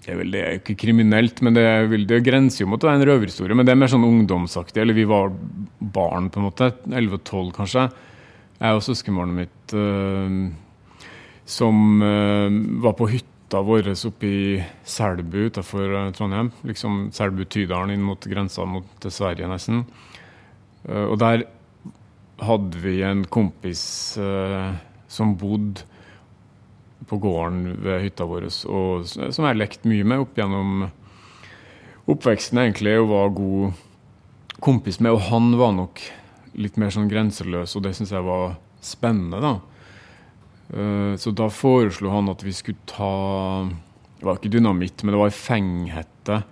Det 0.00 0.12
er 0.14 0.18
vel 0.20 0.32
det 0.32 0.40
jo 0.40 0.60
ikke 0.60 0.78
kriminelt, 0.80 1.42
men 1.44 1.56
det, 1.56 1.64
vel, 1.90 2.06
det 2.08 2.22
grenser 2.24 2.64
jo 2.64 2.70
mot 2.72 2.82
å 2.82 2.88
være 2.88 3.02
en 3.02 3.08
røverhistorie. 3.08 3.56
Men 3.56 3.68
det 3.68 3.74
er 3.74 3.80
mer 3.82 3.92
sånn 3.92 4.06
ungdomsaktig. 4.06 4.80
Eller 4.80 4.96
vi 4.96 5.04
var 5.08 5.32
barn, 5.78 6.30
på 6.32 6.40
en 6.40 6.48
måte. 6.48 6.70
11-12, 6.88 7.50
kanskje. 7.58 7.84
Jeg 8.60 8.76
og 8.76 8.84
søskenbarnet 8.84 9.38
mitt 9.42 9.74
eh, 9.76 10.38
som 11.48 12.02
eh, 12.04 12.58
var 12.84 12.96
på 12.98 13.08
hytta 13.12 13.62
vår 13.66 13.92
oppe 14.08 14.28
i 14.28 14.42
Selbu 14.88 15.38
utenfor 15.50 15.96
eh, 16.00 16.10
Trondheim. 16.16 16.52
Liksom 16.68 17.08
Selbu-Tydalen 17.16 17.94
inn 17.96 18.04
mot 18.04 18.28
grensa 18.30 18.66
mot 18.68 19.08
Sverige, 19.08 19.48
nesten. 19.50 19.84
Uh, 20.88 21.10
og 21.12 21.18
der 21.20 21.42
hadde 22.40 22.80
vi 22.80 23.00
en 23.04 23.24
kompis 23.28 23.82
eh, 24.20 24.70
som 25.10 25.34
bodde 25.36 25.84
på 27.10 27.18
gården 27.18 27.76
ved 27.82 28.04
hytta 28.04 28.26
vår, 28.30 28.46
og 28.70 29.06
som 29.10 29.26
jeg 29.26 29.48
har 29.48 29.58
lekt 29.58 29.86
mye 29.88 30.06
med 30.06 30.22
opp 30.22 30.36
gjennom 30.38 30.84
oppveksten, 32.10 32.60
egentlig, 32.62 32.94
og 33.00 33.10
var 33.10 33.32
god 33.34 34.60
kompis 34.62 35.00
med. 35.02 35.14
Og 35.16 35.24
han 35.30 35.50
var 35.58 35.74
nok 35.76 36.02
litt 36.60 36.78
mer 36.80 36.92
sånn 36.94 37.10
grenseløs, 37.10 37.74
og 37.76 37.84
det 37.86 37.94
syns 37.98 38.14
jeg 38.14 38.26
var 38.26 38.56
spennende, 38.84 39.40
da. 39.42 39.52
Eh, 40.70 41.14
Så 41.18 41.34
da 41.34 41.48
foreslo 41.50 42.10
han 42.14 42.30
at 42.30 42.44
vi 42.46 42.52
skulle 42.54 42.78
ta 42.86 43.66
Det 44.20 44.26
var 44.26 44.36
ikke 44.36 44.52
dynamitt, 44.52 45.02
men 45.02 45.14
det 45.14 45.18
var 45.18 45.30
ei 45.30 45.34
fenghette 45.34 46.42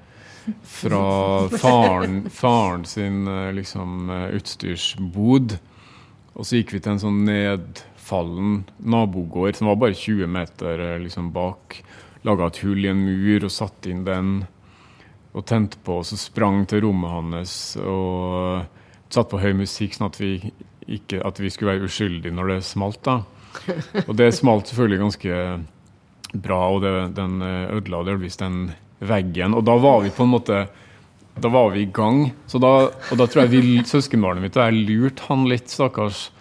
fra 0.64 1.48
faren, 1.52 2.22
faren 2.32 2.84
sin 2.88 3.26
eh, 3.28 3.50
liksom, 3.52 4.08
eh, 4.10 4.30
utstyrsbod. 4.38 5.58
Og 6.34 6.46
så 6.48 6.56
gikk 6.56 6.72
vi 6.72 6.80
til 6.80 6.94
en 6.94 7.02
sånn 7.02 7.28
nedfallen 8.08 8.64
nabogård 8.78 9.56
som 9.56 9.66
var 9.66 9.76
bare 9.76 9.94
20 9.94 10.26
meter 10.26 10.78
eh, 10.78 10.98
liksom, 11.00 11.32
bak. 11.32 11.82
Laga 12.22 12.46
et 12.46 12.62
hull 12.62 12.84
i 12.84 12.88
en 12.88 13.04
mur 13.04 13.44
og 13.44 13.52
satte 13.52 13.90
inn 13.90 14.04
den. 14.04 14.46
Og 15.32 15.44
tente 15.46 15.78
på, 15.84 16.00
og 16.00 16.06
så 16.06 16.16
sprang 16.16 16.66
til 16.66 16.82
rommet 16.82 17.10
hans 17.10 17.76
og 17.76 18.64
satte 19.08 19.30
på 19.30 19.40
høy 19.40 19.52
musikk, 19.54 19.94
sånn 19.94 20.08
at 20.08 20.18
vi, 20.18 20.50
ikke, 20.88 21.20
at 21.22 21.38
vi 21.38 21.50
skulle 21.50 21.76
være 21.76 21.86
uskyldige 21.86 22.34
når 22.34 22.54
det 22.54 22.64
smalt. 22.64 23.02
da. 23.04 23.22
Og 24.06 24.16
det 24.16 24.34
smalt 24.34 24.68
selvfølgelig 24.68 25.00
ganske 25.04 25.38
bra, 26.34 26.60
og 26.72 26.82
det, 26.82 26.94
den 27.16 27.42
eh, 27.42 27.76
ødela 27.76 28.04
delvis 28.08 28.40
den 28.40 28.70
veggen. 29.00 29.54
Og 29.54 29.64
da 29.64 29.76
var 29.78 30.02
vi 30.02 30.14
på 30.14 30.24
en 30.24 30.34
måte 30.34 30.66
da 31.38 31.46
var 31.54 31.68
vi 31.70 31.84
i 31.84 31.90
gang. 31.94 32.32
Så 32.50 32.58
da, 32.58 32.88
og 32.90 33.20
da 33.20 33.28
tror 33.30 33.44
jeg 33.44 33.52
vi, 33.52 33.76
søskenbarnet 33.86 34.42
mitt 34.42 34.56
og 34.58 34.64
jeg 34.66 34.88
lurte 34.88 35.28
han 35.28 35.44
litt, 35.46 35.70
stakkars, 35.70 36.32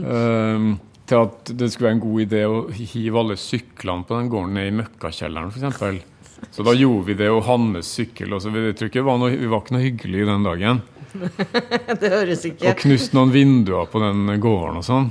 ehm, 0.00 0.74
til 1.04 1.20
at 1.20 1.52
det 1.52 1.68
skulle 1.72 1.90
være 1.90 1.98
en 1.98 2.04
god 2.04 2.24
idé 2.24 2.42
å 2.48 2.58
hive 2.72 3.20
alle 3.20 3.36
syklene 3.40 4.08
på 4.08 4.18
den 4.18 4.30
gården 4.32 4.56
ned 4.58 4.70
i 4.70 4.76
møkkakjelleren, 4.80 5.52
f.eks. 5.52 6.10
Så 6.50 6.64
da 6.66 6.74
gjorde 6.76 7.08
vi 7.08 7.16
det, 7.18 7.30
og 7.32 7.44
hans 7.46 7.90
sykkel 7.96 8.34
også. 8.36 8.52
Vi, 8.52 8.64
tror 8.76 8.90
ikke 8.90 9.04
var 9.06 9.20
noe, 9.20 9.36
vi 9.36 9.50
var 9.50 9.62
ikke 9.62 9.76
noe 9.76 9.84
hyggelig 9.84 10.26
den 10.28 10.48
dagen. 10.48 10.82
Det 12.00 12.10
høres 12.10 12.42
ikke 12.48 12.72
Og 12.72 12.80
knuste 12.82 13.14
noen 13.14 13.30
vinduer 13.30 13.86
på 13.90 14.00
den 14.02 14.26
gården 14.42 14.80
og 14.80 14.86
sånn. 14.86 15.08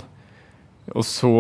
Og 0.92 1.06
så, 1.08 1.32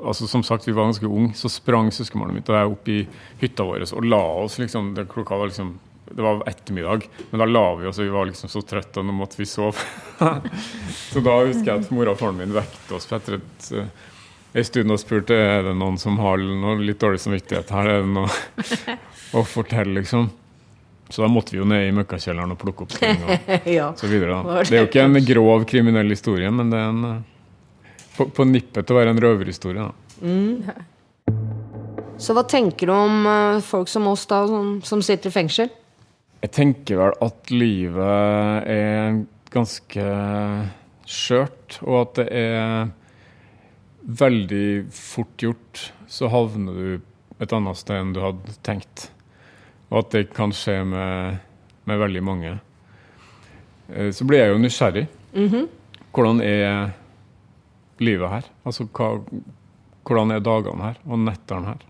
altså 0.00 0.28
som 0.30 0.44
sagt, 0.46 0.66
vi 0.66 0.74
var 0.76 0.88
ganske 0.88 1.08
unge, 1.08 1.34
så 1.36 1.50
sprang 1.52 1.92
søskenbarnet 1.92 2.38
mitt 2.38 2.50
og 2.50 2.56
jeg 2.56 2.72
opp 2.72 2.92
i 2.92 3.00
hytta 3.42 3.66
vår 3.68 3.84
og 3.90 4.06
la 4.08 4.22
oss 4.46 4.56
liksom 4.62 4.94
det, 4.96 5.04
Klokka 5.12 5.36
var 5.36 5.52
liksom 5.52 5.74
Det 6.12 6.24
var 6.24 6.42
ettermiddag, 6.48 7.06
men 7.30 7.40
da 7.42 7.46
la 7.48 7.64
vi 7.80 7.88
oss, 7.88 7.98
og 7.98 8.06
vi 8.08 8.14
var 8.14 8.28
liksom 8.28 8.50
så 8.52 8.62
trøtte, 8.66 9.00
og 9.00 9.08
nå 9.08 9.14
måtte 9.16 9.38
vi 9.40 9.46
sove. 9.48 9.80
så 11.12 11.22
da 11.24 11.38
husker 11.46 11.70
jeg 11.70 11.84
at 11.84 11.92
mora 11.94 12.12
og 12.14 12.20
faren 12.20 12.40
min 12.42 12.52
vekte 12.56 12.98
oss 12.98 13.08
etter 13.12 13.38
et 13.40 13.70
uh, 13.76 13.86
en 14.52 14.64
stund 14.68 14.92
og 14.92 15.00
spurte 15.00 15.32
er 15.32 15.62
det 15.64 15.72
noen 15.80 15.96
som 16.00 16.18
har 16.20 16.40
noe 16.44 16.76
litt 16.84 17.00
dårlig 17.00 17.22
samvittighet 17.22 17.70
her. 17.72 17.88
Er 17.88 18.02
det 18.04 18.12
noe 18.12 18.28
å 19.40 19.44
fortelle, 19.48 19.94
liksom? 20.02 20.28
Så 21.08 21.24
da 21.24 21.28
måtte 21.28 21.52
vi 21.54 21.60
jo 21.60 21.66
ned 21.68 21.88
i 21.88 21.92
møkkakjelleren 21.96 22.52
og 22.54 22.60
plukke 22.60 22.84
opp 22.86 22.92
ting. 22.96 23.24
og 23.24 23.52
Ja. 23.78 23.90
så 23.96 24.08
videre. 24.08 24.38
Da. 24.44 24.62
Det 24.68 24.76
er 24.76 24.84
jo 24.84 24.90
ikke 24.90 25.06
en 25.08 25.18
grov 25.28 25.64
kriminell 25.68 26.12
historie, 26.12 26.52
men 26.52 26.72
det 26.72 26.80
er 26.80 26.88
en 26.92 27.04
eh, 27.08 27.98
på, 28.16 28.28
på 28.32 28.46
nippet 28.48 28.84
til 28.88 28.96
å 28.96 29.00
være 29.00 29.14
en 29.14 29.20
røverhistorie. 29.24 29.88
Da. 29.88 29.92
Så 32.20 32.36
hva 32.36 32.44
tenker 32.48 32.88
du 32.88 32.94
om 32.94 33.26
eh, 33.28 33.60
folk 33.64 33.88
som 33.92 34.08
oss, 34.12 34.24
da, 34.30 34.44
som, 34.48 34.74
som 34.84 35.04
sitter 35.04 35.32
i 35.32 35.36
fengsel? 35.36 35.72
Jeg 36.42 36.50
tenker 36.56 36.98
vel 36.98 37.14
at 37.22 37.50
livet 37.54 38.66
er 38.72 39.20
ganske 39.52 40.06
skjørt, 41.06 41.76
og 41.86 41.98
at 42.00 42.18
det 42.18 42.26
er 42.34 42.90
veldig 44.02 44.66
fort 44.96 45.36
gjort, 45.38 45.84
så 46.10 46.26
havner 46.32 46.74
du 46.74 47.42
et 47.42 47.54
annet 47.54 47.78
sted 47.78 48.00
enn 48.00 48.10
du 48.16 48.20
hadde 48.24 48.56
tenkt. 48.66 49.06
Og 49.92 50.00
at 50.02 50.10
det 50.16 50.24
kan 50.34 50.50
skje 50.56 50.80
med, 50.88 51.38
med 51.86 52.00
veldig 52.02 52.22
mange. 52.26 52.56
Eh, 53.92 54.10
Så 54.10 54.24
blir 54.26 54.42
jeg 54.42 54.54
jo 54.54 54.60
nysgjerrig. 54.62 55.06
Hvordan 56.12 56.40
er 56.44 56.90
livet 58.02 58.28
her? 58.34 58.48
Altså 58.66 58.88
hva, 58.90 59.12
hvordan 60.02 60.32
er 60.34 60.42
dagene 60.44 60.88
her, 60.90 60.98
og 61.06 61.22
nettene 61.22 61.74
her? 61.74 61.86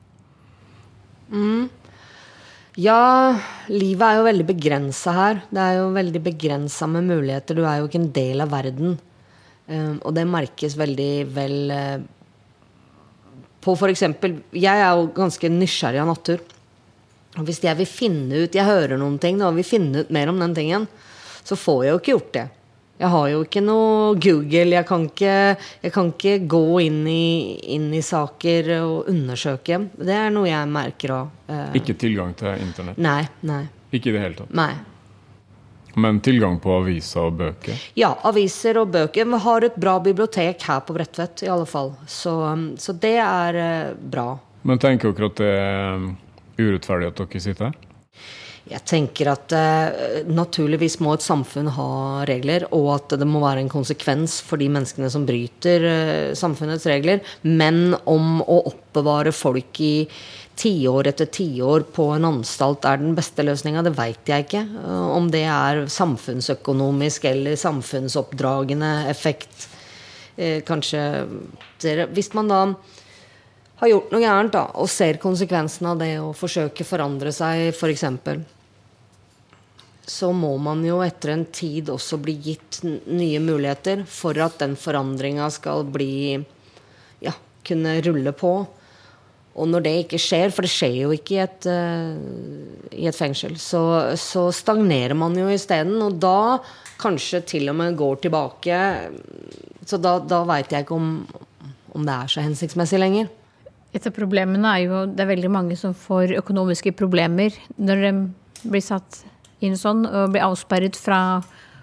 Ja, 2.81 3.37
livet 3.69 4.01
er 4.07 4.17
jo 4.17 4.25
veldig 4.25 4.47
begrensa 4.49 5.13
her. 5.13 5.43
Det 5.53 5.61
er 5.61 5.75
jo 5.83 5.91
veldig 5.93 6.23
begrensa 6.25 6.87
med 6.89 7.05
muligheter. 7.05 7.59
Du 7.59 7.67
er 7.69 7.83
jo 7.83 7.89
ikke 7.89 8.01
en 8.01 8.13
del 8.17 8.41
av 8.41 8.55
verden. 8.55 8.95
Um, 9.69 9.99
og 10.01 10.15
det 10.17 10.25
merkes 10.29 10.79
veldig 10.81 11.11
vel 11.37 11.57
eh, 11.71 12.05
på 13.63 13.75
f.eks. 13.77 14.07
Jeg 14.57 14.73
er 14.73 14.89
jo 14.89 15.11
ganske 15.15 15.53
nysgjerrig 15.53 16.01
av 16.01 16.09
natur. 16.15 16.41
Og 17.37 17.45
hvis 17.49 17.63
jeg 17.65 17.79
vil 17.79 17.89
finne 17.89 18.43
ut 18.45 18.57
Jeg 18.57 18.69
hører 18.69 18.99
noen 19.01 19.15
ting 19.21 19.39
og 19.41 19.55
vil 19.57 19.65
finne 19.65 20.03
ut 20.03 20.11
mer 20.13 20.33
om 20.33 20.41
den 20.41 20.57
tingen, 20.57 20.89
så 21.45 21.57
får 21.57 21.85
jeg 21.85 21.93
jo 21.93 22.01
ikke 22.01 22.15
gjort 22.15 22.35
det. 22.37 22.47
Jeg 23.01 23.09
har 23.11 23.29
jo 23.33 23.41
ikke 23.43 23.63
noe 23.65 24.15
Google. 24.23 24.77
Jeg 24.77 24.87
kan 24.87 25.09
ikke, 25.09 25.35
jeg 25.83 25.93
kan 25.95 26.13
ikke 26.13 26.37
gå 26.47 26.63
inn 26.85 27.01
i, 27.11 27.59
inn 27.75 27.89
i 27.97 28.03
saker 28.05 28.71
og 28.79 29.11
undersøke. 29.11 29.81
Det 29.99 30.15
er 30.15 30.31
noe 30.31 30.47
jeg 30.47 30.71
merker 30.71 31.17
òg. 31.17 31.51
Ikke 31.79 31.97
tilgang 31.99 32.37
til 32.39 32.63
internett. 32.63 33.01
Nei, 33.03 33.25
nei, 33.49 33.65
Ikke 33.91 34.13
i 34.13 34.17
det 34.17 34.23
hele 34.23 34.39
tatt. 34.39 34.55
nei. 34.55 34.73
Men 35.95 36.21
tilgang 36.25 36.57
på 36.63 36.73
aviser 36.79 37.27
og 37.27 37.35
bøker. 37.37 37.81
Ja, 38.01 38.15
aviser 38.25 38.79
og 38.81 38.93
bøker. 38.95 39.27
Vi 39.29 39.41
har 39.45 39.67
et 39.67 39.75
bra 39.77 39.99
bibliotek 40.01 40.63
her 40.65 40.81
på 40.87 40.95
Bredtvet, 40.97 41.43
i 41.45 41.51
alle 41.53 41.67
fall. 41.69 41.93
Så, 42.09 42.33
så 42.81 42.95
det 42.97 43.19
er 43.21 43.59
eh, 43.61 43.91
bra. 43.97 44.39
Men 44.63 44.81
tenker 44.81 45.13
dere 45.13 45.29
at 45.29 45.43
det 45.43 45.51
er 45.53 46.07
urettferdig 46.63 47.11
at 47.11 47.21
dere 47.21 47.43
sitter 47.45 47.69
her? 47.69 47.77
Jeg 48.71 48.85
tenker 48.87 49.27
at 49.33 49.53
eh, 49.59 50.21
naturligvis 50.31 51.01
må 51.03 51.17
et 51.17 51.25
samfunn 51.25 51.73
ha 51.75 52.23
regler, 52.29 52.69
og 52.71 52.93
at 52.95 53.17
det 53.19 53.27
må 53.27 53.41
være 53.43 53.65
en 53.65 53.73
konsekvens 53.73 54.37
for 54.47 54.63
de 54.63 54.69
menneskene 54.71 55.11
som 55.11 55.27
bryter 55.27 55.87
eh, 55.89 56.37
samfunnets 56.39 56.87
regler. 56.87 57.25
Men 57.43 57.97
om 58.07 58.39
å 58.45 58.61
oppbevare 58.71 59.35
folk 59.35 59.83
i 59.83 60.07
tiår 60.63 61.11
etter 61.11 61.31
tiår 61.33 61.89
på 61.97 62.07
en 62.15 62.29
anstalt 62.29 62.87
er 62.87 63.03
den 63.03 63.17
beste 63.19 63.43
løsninga, 63.43 63.83
det 63.83 63.97
veit 63.99 64.31
jeg 64.31 64.47
ikke. 64.47 64.63
Eh, 64.85 65.05
om 65.19 65.27
det 65.35 65.43
er 65.51 65.85
samfunnsøkonomisk 65.91 67.27
eller 67.33 67.59
samfunnsoppdragende 67.59 68.95
effekt. 69.11 69.69
Eh, 70.37 70.63
kanskje 70.65 71.27
Hvis 72.15 72.31
man 72.33 72.49
da 72.49 72.61
har 73.83 73.91
gjort 73.91 74.13
noe 74.15 74.23
gærent 74.23 74.55
da, 74.55 74.67
og 74.79 74.91
ser 74.91 75.21
konsekvensen 75.23 75.89
av 75.91 76.01
det 76.03 76.13
å 76.23 76.33
forandre 76.35 77.33
seg, 77.35 77.73
f.eks., 77.75 78.05
så 80.13 80.33
må 80.35 80.57
man 80.59 80.83
jo 80.85 80.99
etter 81.05 81.31
en 81.33 81.45
tid 81.55 81.91
også 81.93 82.19
bli 82.23 82.35
gitt 82.43 82.81
nye 82.83 83.39
muligheter 83.43 84.03
for 84.11 84.39
at 84.43 84.59
den 84.61 84.75
forandringa 84.79 85.47
skal 85.55 85.87
bli 85.87 86.43
Ja, 87.23 87.33
kunne 87.63 88.01
rulle 88.03 88.33
på. 88.35 88.51
Og 89.53 89.69
når 89.69 89.85
det 89.85 89.93
ikke 90.03 90.19
skjer, 90.21 90.51
for 90.51 90.67
det 90.67 90.73
skjer 90.73 90.97
jo 91.05 91.13
ikke 91.15 91.37
i 91.37 91.43
et, 91.45 91.69
uh, 91.69 92.89
i 92.97 93.07
et 93.07 93.19
fengsel, 93.19 93.55
så, 93.61 93.83
så 94.19 94.49
stagnerer 94.55 95.15
man 95.19 95.37
jo 95.39 95.47
isteden. 95.53 96.01
Og 96.03 96.17
da 96.23 96.59
kanskje 97.03 97.43
til 97.55 97.71
og 97.71 97.79
med 97.79 97.99
går 97.99 98.25
tilbake. 98.25 98.81
Så 99.87 100.01
da, 100.03 100.17
da 100.19 100.43
veit 100.49 100.73
jeg 100.73 100.87
ikke 100.87 100.99
om, 100.99 101.15
om 101.95 102.09
det 102.09 102.17
er 102.17 102.33
så 102.33 102.47
hensiktsmessig 102.47 102.99
lenger. 103.03 103.31
Et 103.93 104.07
av 104.09 104.15
problemene 104.17 104.71
er 104.73 104.87
jo 104.87 105.03
det 105.11 105.25
er 105.25 105.33
veldig 105.35 105.51
mange 105.53 105.77
som 105.77 105.93
får 105.97 106.33
økonomiske 106.41 106.95
problemer 106.97 107.53
når 107.77 108.07
de 108.07 108.13
blir 108.63 108.85
satt 108.85 109.21
inn 109.63 109.77
sånn 109.79 110.07
og 110.09 110.33
blir 110.33 110.45
avsperret 110.47 110.97
fra 110.99 111.43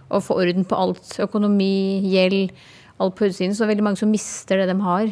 å 0.09 0.21
få 0.23 0.39
orden 0.41 0.65
på 0.65 0.77
alt. 0.77 1.19
Økonomi, 1.21 2.01
gjeld, 2.09 2.49
alt 2.99 3.15
på 3.17 3.29
utsiden. 3.29 3.53
Så 3.53 3.63
er 3.63 3.67
det 3.67 3.75
veldig 3.75 3.87
mange 3.91 4.01
som 4.01 4.11
mister 4.11 4.61
det 4.61 4.71
de 4.71 4.77
har. 4.81 5.11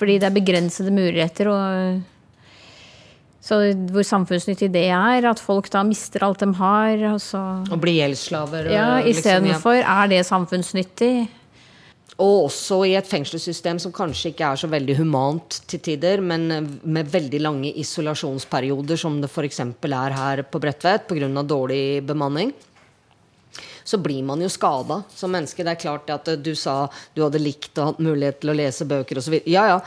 Fordi 0.00 0.20
det 0.22 0.28
er 0.30 0.36
begrensede 0.36 0.94
muligheter. 0.94 1.50
Og 1.50 2.00
så 3.44 3.58
hvor 3.90 4.06
samfunnsnyttig 4.06 4.70
det 4.72 4.86
er, 4.94 5.26
at 5.26 5.42
folk 5.42 5.68
da 5.72 5.82
mister 5.86 6.24
alt 6.24 6.44
de 6.44 6.50
har. 6.60 7.04
Og 7.10 7.20
så 7.24 7.42
og 7.66 7.82
blir 7.82 7.98
gjeldsslaver. 7.98 8.70
Ja, 8.70 8.72
ja, 8.76 8.86
liksom, 9.02 9.02
ja. 9.02 9.10
Istedenfor 9.16 9.82
er 9.82 10.14
det 10.14 10.22
samfunnsnyttig. 10.30 11.14
Og 12.20 12.46
også 12.50 12.82
i 12.84 12.96
et 12.98 13.08
fengselssystem 13.08 13.78
som 13.80 13.92
kanskje 13.96 14.34
ikke 14.34 14.50
er 14.52 14.60
så 14.60 14.68
veldig 14.70 14.96
humant 14.98 15.60
til 15.70 15.80
tider, 15.86 16.20
men 16.20 16.50
med 16.84 17.08
veldig 17.12 17.40
lange 17.40 17.72
isolasjonsperioder, 17.80 19.00
som 19.00 19.20
det 19.22 19.30
f.eks. 19.30 19.62
er 19.64 20.16
her 20.18 20.44
på 20.44 20.60
Bredtvet 20.60 21.08
pga. 21.08 21.30
dårlig 21.42 22.02
bemanning. 22.04 22.52
Så 23.84 23.98
blir 23.98 24.22
man 24.22 24.42
jo 24.44 24.50
skada 24.52 25.00
som 25.16 25.32
menneske. 25.32 25.64
Det 25.64 25.72
er 25.72 25.80
klart 25.80 26.12
at 26.12 26.28
du 26.44 26.52
sa 26.54 26.84
du 27.16 27.24
hadde 27.24 27.40
likt 27.40 27.78
og 27.78 27.94
hatt 27.94 28.04
mulighet 28.04 28.42
til 28.42 28.52
å 28.52 28.58
lese 28.58 28.86
bøker 28.86 29.18
osv. 29.18 29.40
Ja, 29.48 29.66
ja. 29.72 29.80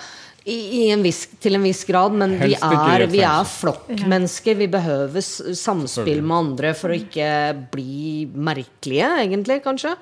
I, 0.44 0.58
i 0.76 0.82
en 0.92 1.06
viss, 1.06 1.22
til 1.40 1.56
en 1.56 1.64
viss 1.64 1.86
grad, 1.88 2.18
men 2.20 2.34
vi 2.42 2.58
er, 2.58 3.06
vi 3.08 3.22
er 3.24 3.46
flokkmennesker. 3.48 4.58
Vi 4.60 4.68
behøver 4.74 5.24
samspill 5.24 6.20
med 6.20 6.36
andre 6.36 6.74
for 6.76 6.92
å 6.92 6.98
ikke 7.00 7.30
bli 7.72 8.26
merkelige, 8.28 9.08
egentlig, 9.24 9.62
kanskje. 9.64 9.94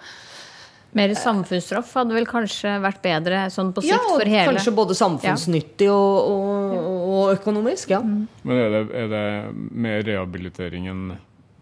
Mer 0.98 1.14
samfunnsstraff 1.16 1.94
hadde 1.96 2.16
vel 2.18 2.28
kanskje 2.28 2.76
vært 2.84 3.02
bedre 3.04 3.46
sånn 3.54 3.72
på 3.72 3.84
sikt 3.86 3.94
Ja, 3.94 4.00
for 4.04 4.28
hele. 4.28 4.52
kanskje 4.52 4.74
både 4.76 4.98
samfunnsnyttig 5.00 5.88
og, 5.88 6.32
og, 6.36 6.80
og 7.16 7.36
økonomisk, 7.38 7.94
ja. 7.96 8.02
Men 8.04 8.58
er 8.58 8.74
det, 8.74 8.82
er 9.04 9.12
det 9.14 9.26
mer 9.56 10.02
rehabilitering 10.08 10.90
enn 10.92 11.06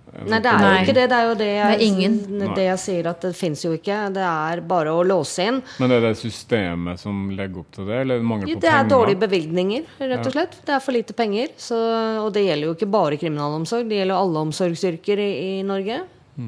Nei, 0.09 0.39
det 0.41 0.49
er 0.49 0.63
jo 0.63 0.77
ikke 0.81 0.93
det. 0.97 1.03
Det 1.11 1.17
er 1.17 1.27
jo 1.27 1.33
det 1.37 1.47
jeg, 1.47 1.89
Det 2.25 2.45
er 2.47 2.53
det 2.57 2.63
jeg 2.65 2.81
sier, 2.81 3.09
at 3.11 3.21
det 3.21 3.31
fins 3.37 3.61
jo 3.61 3.73
ikke. 3.77 3.97
Det 4.15 4.23
er 4.25 4.61
bare 4.65 4.93
å 4.95 5.03
låse 5.05 5.45
inn. 5.45 5.59
Men 5.81 5.93
er 5.93 6.01
det 6.07 6.15
systemet 6.17 7.01
som 7.01 7.27
legger 7.37 7.61
opp 7.61 7.69
til 7.75 7.89
det, 7.89 7.99
eller 8.05 8.23
mangel 8.25 8.49
på 8.49 8.63
Det 8.63 8.71
er 8.71 8.79
penger? 8.79 8.89
dårlige 8.95 9.21
bevilgninger, 9.21 9.89
rett 10.01 10.25
og 10.25 10.33
slett. 10.33 10.57
Det 10.65 10.73
er 10.75 10.81
for 10.83 10.97
lite 10.97 11.15
penger. 11.17 11.53
Så, 11.61 11.77
og 12.23 12.31
det 12.33 12.47
gjelder 12.47 12.71
jo 12.71 12.77
ikke 12.77 12.89
bare 12.97 13.19
kriminalomsorg, 13.21 13.85
det 13.89 14.01
gjelder 14.01 14.23
alle 14.23 14.45
omsorgsyrker 14.49 15.21
i, 15.21 15.29
i 15.45 15.51
Norge. 15.67 16.01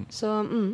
Så 0.09 0.31
mm. 0.47 0.71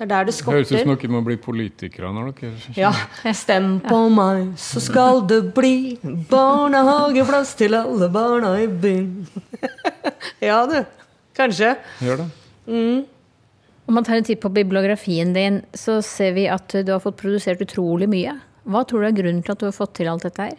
Det 0.00 0.06
er 0.06 0.08
der 0.08 0.24
det 0.24 0.32
Det 0.32 0.44
høres 0.48 0.70
ut 0.72 0.78
som 0.80 0.90
dere 0.94 1.08
må 1.12 1.20
bli 1.20 1.34
politikere 1.36 2.08
når 2.16 2.30
dere 2.38 2.72
Ja. 2.72 2.90
Stem 3.36 3.82
på 3.84 3.98
meg, 4.08 4.54
så 4.56 4.80
skal 4.80 5.20
det 5.28 5.52
bli 5.52 5.98
barnehageplass 6.30 7.52
til 7.58 7.76
alle 7.76 8.08
barna 8.08 8.54
i 8.62 8.64
byen. 8.66 9.28
ja, 10.48 10.62
du. 10.64 10.78
Kanskje. 11.36 11.74
gjør 12.00 12.22
det. 12.22 12.30
Om 13.84 13.94
man 13.98 14.08
tar 14.08 14.16
en 14.16 14.24
titt 14.24 14.40
på 14.40 14.48
bibliografien 14.48 15.34
din, 15.36 15.60
så 15.76 15.98
ser 16.00 16.32
vi 16.32 16.46
at 16.48 16.72
du 16.72 16.94
har 16.94 17.04
fått 17.04 17.20
produsert 17.20 17.60
utrolig 17.60 18.08
mye. 18.08 18.38
Hva 18.64 18.86
tror 18.88 19.04
du 19.04 19.10
er 19.10 19.20
grunnen 19.20 19.44
til 19.44 19.52
at 19.52 19.60
du 19.60 19.68
har 19.68 19.76
fått 19.76 19.98
til 20.00 20.08
alt 20.08 20.24
dette 20.24 20.48
her? 20.48 20.56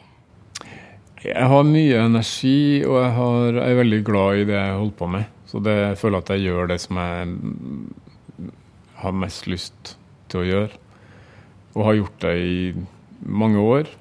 Jeg 1.25 1.49
har 1.49 1.65
mye 1.65 1.97
energi, 2.05 2.85
og 2.85 3.01
jeg, 3.01 3.11
har, 3.17 3.57
jeg 3.57 3.73
er 3.73 3.81
veldig 3.81 4.03
glad 4.05 4.43
i 4.43 4.45
det 4.51 4.57
jeg 4.59 4.77
holder 4.77 4.97
på 5.01 5.09
med. 5.17 5.25
Så 5.49 5.65
det, 5.65 5.75
jeg 5.81 5.99
føler 5.99 6.21
at 6.21 6.29
jeg 6.29 6.45
gjør 6.45 6.69
det 6.69 6.77
som 6.85 7.01
jeg 7.01 7.27
mm, 7.33 7.81
har 9.01 9.17
mest 9.17 9.47
lyst 9.49 9.95
til 10.31 10.43
å 10.43 10.47
gjøre. 10.47 10.79
Og 11.75 11.85
har 11.87 11.99
gjort 11.99 12.23
det 12.25 12.35
i 12.41 12.57
mange 13.21 13.61
år. 13.63 13.91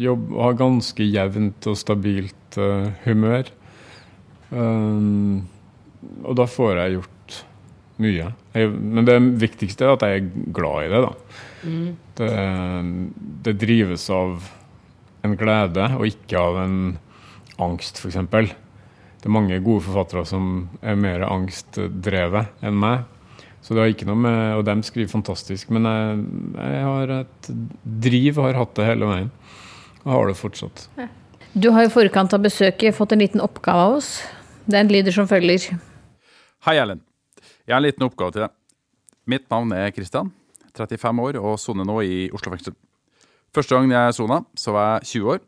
Jobb, 0.00 0.30
har 0.36 0.58
ganske 0.60 1.06
jevnt 1.06 1.68
og 1.70 1.78
stabilt 1.80 2.58
uh, 2.60 2.90
humør. 3.04 3.48
Um, 4.50 5.44
og 6.24 6.36
da 6.38 6.46
får 6.50 6.80
jeg 6.80 6.96
gjort 6.98 7.38
mye. 8.02 8.32
Jeg, 8.54 8.72
men 8.74 9.06
det 9.06 9.16
viktigste 9.42 9.86
er 9.86 9.94
at 9.94 10.04
jeg 10.06 10.20
er 10.20 10.50
glad 10.56 10.86
i 10.86 10.92
det, 10.92 11.04
da. 11.04 11.14
Det, 12.18 12.30
det 13.46 13.56
drives 13.62 14.04
av 14.12 14.50
en 15.24 15.36
glede, 15.40 15.86
og 15.96 16.04
ikke 16.10 16.40
av 16.40 16.60
en 16.64 16.76
angst, 17.64 18.02
f.eks. 18.02 18.18
Det 19.24 19.30
er 19.30 19.32
mange 19.32 19.56
gode 19.64 19.86
forfattere 19.86 20.26
som 20.28 20.66
er 20.84 20.98
mer 21.00 21.24
angstdrevet 21.24 22.64
enn 22.64 22.76
meg. 22.76 23.06
Så 23.64 23.72
det 23.72 23.80
har 23.80 23.92
ikke 23.94 24.06
noe 24.08 24.20
med, 24.20 24.40
Og 24.58 24.64
de 24.66 24.74
skriver 24.84 25.08
fantastisk, 25.08 25.70
men 25.72 25.88
jeg, 25.88 26.24
jeg 26.60 26.84
har 26.84 27.12
et 27.22 27.50
driv 28.04 28.38
og 28.38 28.48
har 28.50 28.58
hatt 28.60 28.74
det 28.76 28.88
hele 28.90 29.08
veien. 29.08 29.30
Og 30.04 30.10
har 30.12 30.28
det 30.28 30.36
fortsatt. 30.36 30.88
Du 31.56 31.70
har 31.72 31.86
i 31.86 31.92
forkant 31.92 32.34
av 32.36 32.42
besøket 32.44 32.96
fått 32.96 33.14
en 33.14 33.22
liten 33.24 33.40
oppgave 33.40 33.86
av 33.86 33.96
oss. 34.02 34.18
Den 34.68 34.90
lyder 34.92 35.14
som 35.16 35.28
følger. 35.30 35.78
Hei, 36.66 36.76
Erlend. 36.76 37.00
Jeg 37.64 37.72
har 37.72 37.80
en 37.80 37.86
liten 37.86 38.04
oppgave 38.04 38.34
til 38.34 38.44
deg. 38.44 38.52
Mitt 39.32 39.46
navn 39.48 39.72
er 39.72 39.92
Kristian, 39.96 40.28
35 40.76 41.22
år 41.24 41.38
og 41.40 41.56
soner 41.62 41.88
nå 41.88 41.96
i 42.04 42.26
Oslo 42.36 42.52
fengsel. 42.52 42.76
Første 43.54 43.78
gang 43.78 43.88
jeg 43.94 44.16
sona, 44.18 44.42
så 44.58 44.74
var 44.76 44.90
jeg 44.98 45.22
20 45.22 45.32
år. 45.36 45.42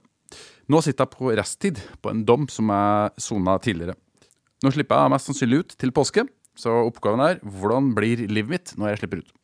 Nå 0.72 0.80
sitter 0.82 1.04
jeg 1.04 1.18
på 1.18 1.34
resttid 1.36 1.82
på 2.00 2.14
en 2.14 2.24
dom 2.24 2.48
som 2.48 2.72
jeg 2.72 3.26
sona 3.26 3.58
tidligere. 3.60 3.98
Nå 4.64 4.72
slipper 4.72 5.04
jeg 5.04 5.12
mest 5.12 5.28
sannsynlig 5.28 5.60
ut 5.60 5.76
til 5.76 5.92
påske, 5.92 6.24
så 6.56 6.72
oppgaven 6.88 7.22
er 7.24 7.40
hvordan 7.42 7.92
blir 7.96 8.24
livet 8.26 8.52
mitt 8.52 8.72
når 8.80 8.94
jeg 8.94 9.02
slipper 9.02 9.22
ut? 9.22 9.34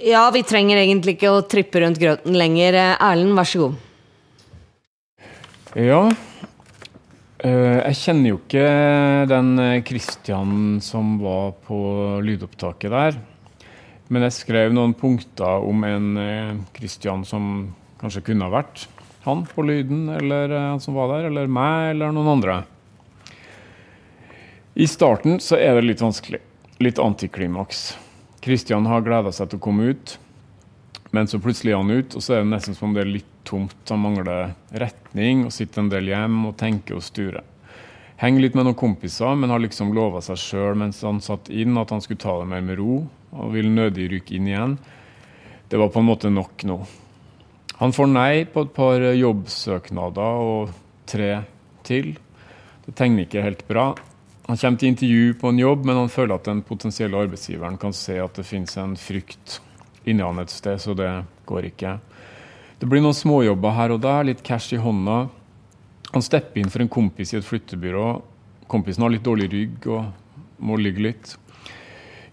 Ja, 0.00 0.22
vi 0.32 0.40
trenger 0.46 0.78
egentlig 0.80 1.18
ikke 1.18 1.32
å 1.34 1.42
trippe 1.44 1.82
rundt 1.82 1.98
grøten 2.00 2.36
lenger. 2.38 2.76
Eh, 2.78 3.02
Erlend, 3.04 3.34
vær 3.36 3.48
så 3.48 3.66
god. 3.66 3.74
Ja. 5.76 5.98
Eh, 7.44 7.80
jeg 7.84 7.98
kjenner 8.00 8.32
jo 8.32 8.38
ikke 8.40 8.64
den 9.28 9.50
eh, 9.60 9.82
Christian 9.84 10.54
som 10.84 11.18
var 11.20 11.52
på 11.66 11.80
lydopptaket 12.24 12.94
der. 12.94 13.20
Men 14.08 14.24
jeg 14.24 14.38
skrev 14.38 14.72
noen 14.72 14.96
punkter 14.96 15.68
om 15.68 15.84
en 15.86 16.08
Christian 16.74 17.20
som 17.28 17.44
kanskje 18.00 18.24
kunne 18.32 18.48
ha 18.48 18.56
vært 18.56 18.88
han 19.26 19.44
på 19.44 19.62
lyden, 19.68 20.08
eller 20.16 20.50
han 20.56 20.80
som 20.80 20.96
var 20.96 21.12
der, 21.12 21.28
eller 21.28 21.50
meg, 21.52 21.90
eller 21.92 22.14
noen 22.16 22.32
andre. 22.38 22.54
I 24.80 24.86
starten 24.88 25.40
så 25.44 25.58
er 25.60 25.74
det 25.76 25.82
litt 25.84 26.00
vanskelig. 26.00 26.38
Litt 26.80 26.96
antiklimaks. 26.98 27.98
Kristian 28.40 28.86
har 28.88 29.02
gleda 29.04 29.28
seg 29.28 29.50
til 29.50 29.60
å 29.60 29.64
komme 29.66 29.90
ut, 29.92 30.14
men 31.12 31.28
så 31.28 31.36
plutselig 31.36 31.74
er 31.74 31.82
han 31.82 31.92
ut, 31.92 32.16
og 32.16 32.24
så 32.24 32.38
er 32.38 32.40
det 32.40 32.48
nesten 32.54 32.78
som 32.78 32.86
om 32.88 32.94
det 32.96 33.02
er 33.02 33.10
litt 33.10 33.28
tomt. 33.44 33.76
Han 33.92 34.00
mangler 34.00 34.54
retning 34.72 35.44
og 35.44 35.52
sitter 35.52 35.84
en 35.84 35.92
del 35.92 36.08
hjem 36.08 36.40
og 36.48 36.56
tenker 36.64 36.96
og 36.96 37.04
sturer. 37.04 37.44
Henger 38.24 38.46
litt 38.46 38.56
med 38.56 38.70
noen 38.70 38.80
kompiser, 38.80 39.36
men 39.36 39.52
har 39.52 39.60
liksom 39.60 39.92
lova 39.92 40.24
seg 40.24 40.40
sjøl 40.40 40.80
mens 40.80 41.04
han 41.04 41.20
satt 41.20 41.52
inn 41.52 41.76
at 41.76 41.92
han 41.92 42.00
skulle 42.00 42.24
ta 42.24 42.38
det 42.40 42.48
mer 42.48 42.64
med 42.64 42.80
ro, 42.80 43.02
og 43.36 43.52
vil 43.52 43.68
nødig 43.76 44.08
rykke 44.14 44.40
inn 44.40 44.48
igjen. 44.48 44.80
Det 45.68 45.76
var 45.76 45.92
på 45.92 46.00
en 46.00 46.08
måte 46.08 46.32
nok 46.32 46.64
nå. 46.72 46.80
Han 47.84 47.92
får 47.92 48.14
nei 48.16 48.46
på 48.48 48.64
et 48.64 48.76
par 48.80 49.10
jobbsøknader 49.12 50.46
og 50.48 50.72
tre 51.04 51.34
til. 51.84 52.14
Det 52.88 52.96
tegner 52.96 53.28
ikke 53.28 53.44
helt 53.44 53.68
bra. 53.68 53.90
Han 54.50 54.58
kommer 54.58 54.78
til 54.82 54.88
intervju 54.90 55.34
på 55.38 55.50
en 55.52 55.58
jobb, 55.62 55.84
men 55.86 55.94
han 55.94 56.08
føler 56.10 56.34
at 56.34 56.48
den 56.48 56.60
potensielle 56.66 57.18
arbeidsgiveren 57.22 57.76
kan 57.78 57.92
se 57.94 58.16
at 58.18 58.34
det 58.34 58.42
finnes 58.48 58.72
en 58.82 58.96
frykt 58.98 59.60
inni 60.10 60.24
han 60.26 60.42
et 60.42 60.50
sted, 60.50 60.80
så 60.82 60.90
det 60.98 61.06
går 61.46 61.68
ikke. 61.68 61.92
Det 62.80 62.88
blir 62.90 63.04
noen 63.04 63.14
småjobber 63.14 63.76
her 63.76 63.94
og 63.94 64.00
der, 64.02 64.26
litt 64.26 64.42
cash 64.42 64.74
i 64.74 64.80
hånda. 64.82 65.20
Han 66.10 66.26
stepper 66.26 66.58
inn 66.58 66.72
for 66.74 66.82
en 66.82 66.90
kompis 66.90 67.30
i 67.30 67.38
et 67.38 67.46
flyttebyrå. 67.46 68.08
Kompisen 68.66 69.06
har 69.06 69.14
litt 69.14 69.22
dårlig 69.28 69.46
rygg 69.52 69.86
og 69.86 70.58
må 70.66 70.80
ligge 70.82 71.06
litt. 71.06 71.36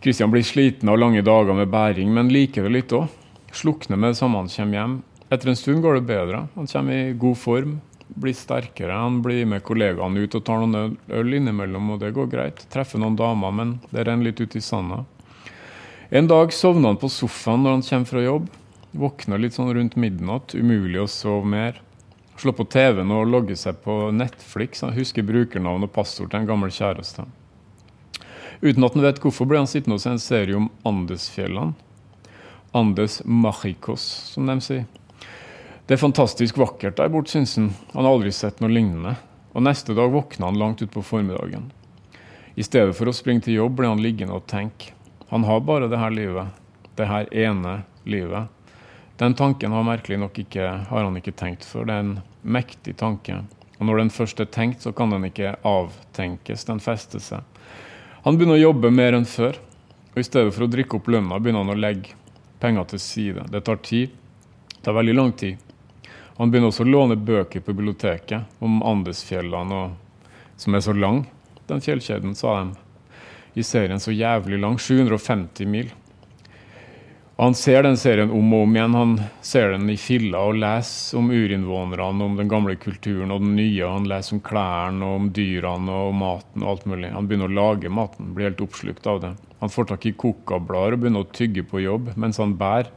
Kristian 0.02 0.34
blir 0.34 0.42
sliten 0.42 0.90
av 0.90 0.98
lange 0.98 1.22
dager 1.22 1.54
med 1.54 1.70
bæring, 1.70 2.10
men 2.18 2.34
liker 2.34 2.66
det 2.66 2.74
litt 2.80 2.98
òg. 2.98 3.14
Slukner 3.54 3.94
med 3.94 4.16
det 4.16 4.24
samme 4.24 4.42
han 4.42 4.50
kommer 4.50 4.82
hjem. 4.82 4.98
Etter 5.30 5.54
en 5.54 5.62
stund 5.62 5.86
går 5.86 6.00
det 6.00 6.08
bedre. 6.10 6.48
Han 6.58 6.74
kommer 6.74 6.98
i 6.98 7.14
god 7.14 7.38
form, 7.38 7.78
blir 8.08 8.34
sterkere. 8.34 8.96
Han 8.96 9.22
blir 9.22 9.46
med 9.46 9.64
kollegaene 9.66 10.24
ut 10.24 10.36
og 10.38 10.46
tar 10.48 10.64
noen 10.64 10.98
øl, 11.08 11.34
innimellom, 11.34 11.94
og 11.94 12.02
det 12.02 12.14
går 12.16 12.30
greit. 12.32 12.64
Treffer 12.74 13.02
noen 13.02 13.18
damer, 13.20 13.54
men 13.54 13.74
det 13.92 14.08
renner 14.08 14.30
litt 14.30 14.42
ut 14.42 14.56
i 14.56 14.64
sanda. 14.64 15.04
En 16.10 16.28
dag 16.28 16.54
sovner 16.56 16.94
han 16.94 17.02
på 17.02 17.10
sofaen 17.12 17.66
når 17.66 17.78
han 17.78 17.86
kommer 17.90 18.12
fra 18.12 18.24
jobb. 18.24 18.48
Våkner 18.98 19.42
litt 19.42 19.58
sånn 19.58 19.74
rundt 19.76 19.98
midnatt. 20.00 20.56
Umulig 20.56 21.02
å 21.04 21.10
sove 21.12 21.48
mer. 21.48 21.82
Slår 22.38 22.56
på 22.56 22.68
TV-en 22.72 23.12
og 23.12 23.28
logger 23.28 23.58
seg 23.60 23.82
på 23.84 23.98
Netflix. 24.16 24.86
Han 24.86 24.96
husker 24.96 25.26
brukernavn 25.28 25.88
og 25.88 25.94
passord 25.96 26.32
til 26.32 26.44
en 26.44 26.50
gammel 26.50 26.72
kjæreste. 26.72 27.26
Uten 28.62 28.86
at 28.86 28.96
han 28.96 29.06
vet 29.06 29.20
hvorfor, 29.22 29.50
blir 29.50 29.62
han 29.62 29.70
sittende 29.70 29.98
og 29.98 30.04
se 30.04 30.14
en 30.16 30.22
serie 30.22 30.58
om 30.58 30.70
Andesfjellene. 30.88 31.76
Andes 32.78 33.22
Maricos, 33.26 34.04
som 34.34 34.48
de 34.50 34.58
sier. 34.62 34.86
Det 35.88 35.96
er 35.96 36.02
fantastisk 36.02 36.58
vakkert 36.60 36.98
der 37.00 37.08
borte, 37.08 37.32
syns 37.32 37.56
han. 37.56 37.70
Han 37.94 38.04
har 38.04 38.18
aldri 38.18 38.32
sett 38.36 38.58
noe 38.60 38.74
lignende. 38.74 39.14
Og 39.56 39.64
neste 39.64 39.94
dag 39.96 40.12
våkner 40.12 40.50
han 40.50 40.58
langt 40.60 40.82
utpå 40.84 41.00
formiddagen. 41.00 41.70
I 42.60 42.66
stedet 42.68 42.92
for 42.98 43.08
å 43.08 43.14
springe 43.16 43.46
til 43.46 43.56
jobb 43.56 43.78
blir 43.78 43.88
han 43.88 44.02
liggende 44.04 44.36
og 44.36 44.44
tenke. 44.52 44.92
Han 45.30 45.46
har 45.48 45.62
bare 45.64 45.88
det 45.88 46.00
her 46.02 46.12
livet. 46.12 46.52
Det 47.00 47.08
her 47.08 47.30
ene 47.32 47.78
livet. 48.04 48.52
Den 49.18 49.38
tanken 49.40 49.72
har 49.72 49.86
merkelig 49.88 50.18
nok 50.20 50.36
ikke, 50.44 50.66
har 50.90 51.06
han 51.08 51.16
ikke 51.22 51.34
tenkt 51.40 51.64
før. 51.64 51.88
Det 51.88 51.96
er 51.96 52.04
en 52.04 52.18
mektig 52.44 52.98
tanke. 53.00 53.38
Og 53.78 53.88
når 53.88 54.02
den 54.02 54.12
først 54.12 54.44
er 54.44 54.50
tenkt, 54.52 54.84
så 54.84 54.92
kan 54.92 55.16
den 55.16 55.30
ikke 55.30 55.56
avtenkes. 55.64 56.68
Den 56.68 56.84
fester 56.84 57.24
seg. 57.24 57.48
Han 58.26 58.36
begynner 58.36 58.60
å 58.60 58.66
jobbe 58.66 58.92
mer 58.92 59.16
enn 59.16 59.30
før. 59.30 59.56
Og 60.12 60.20
i 60.20 60.28
stedet 60.28 60.52
for 60.52 60.68
å 60.68 60.70
drikke 60.74 61.00
opp 61.00 61.08
lønna, 61.08 61.40
begynner 61.40 61.64
han 61.64 61.78
å 61.78 61.80
legge 61.80 62.18
penger 62.60 62.92
til 62.92 63.04
side. 63.06 63.48
Det 63.56 63.64
tar 63.64 63.80
tid. 63.88 64.12
Det 64.74 64.84
tar 64.84 65.00
veldig 65.00 65.16
lang 65.16 65.32
tid. 65.40 65.64
Han 66.38 66.52
begynner 66.52 66.70
også 66.70 66.86
å 66.86 66.90
låne 66.90 67.18
bøker 67.18 67.64
på 67.66 67.74
biblioteket 67.74 68.62
om 68.64 68.82
Andesfjellene, 68.86 69.78
og, 69.84 70.34
som 70.62 70.76
er 70.78 70.84
så 70.86 70.94
lang, 70.94 71.24
den 71.70 71.82
fjellkjeden, 71.82 72.36
sa 72.38 72.60
de. 72.62 72.84
I 73.58 73.64
serien 73.66 74.00
så 74.00 74.14
jævlig 74.14 74.60
lang. 74.62 74.78
750 74.78 75.66
mil. 75.66 75.90
Og 77.38 77.44
Han 77.44 77.56
ser 77.58 77.84
den 77.86 77.98
serien 77.98 78.32
om 78.34 78.54
og 78.54 78.64
om 78.66 78.76
igjen. 78.76 78.96
Han 78.98 79.16
ser 79.46 79.72
den 79.74 79.90
i 79.94 79.98
filler 79.98 80.52
og 80.52 80.58
leser 80.62 81.20
om 81.20 81.32
urinnvånerne, 81.34 82.26
om 82.26 82.38
den 82.38 82.50
gamle 82.50 82.78
kulturen 82.82 83.34
og 83.34 83.42
den 83.42 83.56
nye. 83.58 83.86
Han 83.86 84.08
leser 84.10 84.38
om 84.38 84.44
klærne 84.46 85.06
og 85.06 85.20
om 85.20 85.28
dyrene 85.34 86.00
og 86.06 86.16
maten 86.18 86.66
og 86.66 86.72
alt 86.72 86.88
mulig. 86.90 87.12
Han 87.14 87.30
begynner 87.30 87.50
å 87.50 87.58
lage 87.58 87.94
maten, 87.94 88.32
blir 88.38 88.52
helt 88.52 88.64
oppslukt 88.66 89.10
av 89.10 89.22
det. 89.26 89.34
Han 89.62 89.74
får 89.74 89.90
tak 89.90 90.06
i 90.06 90.16
kokablader 90.18 90.98
og 90.98 91.04
begynner 91.04 91.26
å 91.26 91.34
tygge 91.34 91.66
på 91.66 91.82
jobb 91.82 92.14
mens 92.18 92.42
han 92.42 92.58
bærer. 92.58 92.90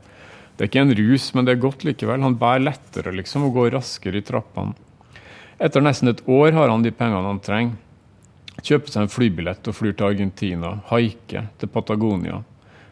Det 0.61 0.66
er 0.66 0.68
ikke 0.68 0.81
en 0.85 0.99
rus, 0.99 1.27
men 1.33 1.46
det 1.49 1.53
er 1.55 1.61
godt 1.62 1.85
likevel. 1.88 2.20
Han 2.20 2.35
bærer 2.37 2.61
lettere 2.61 3.14
liksom 3.16 3.46
og 3.46 3.55
går 3.55 3.70
raskere 3.79 4.20
i 4.20 4.25
trappene. 4.29 4.75
Etter 5.57 5.81
nesten 5.81 6.11
et 6.12 6.20
år 6.29 6.53
har 6.53 6.68
han 6.68 6.85
de 6.85 6.92
pengene 6.92 7.25
han 7.25 7.40
trenger. 7.40 7.79
Kjøper 8.61 8.92
seg 8.92 9.07
en 9.07 9.09
flybillett 9.09 9.70
og 9.73 9.79
flyr 9.79 9.94
til 9.96 10.11
Argentina. 10.11 10.75
Haiker 10.90 11.49
til 11.57 11.73
Patagonia. 11.73 12.42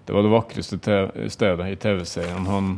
Det 0.09 0.16
var 0.16 0.24
det 0.24 0.33
vakreste 0.33 0.81
stedet 1.28 1.68
i 1.68 1.76
TV-serien. 1.76 2.48
Han 2.48 2.72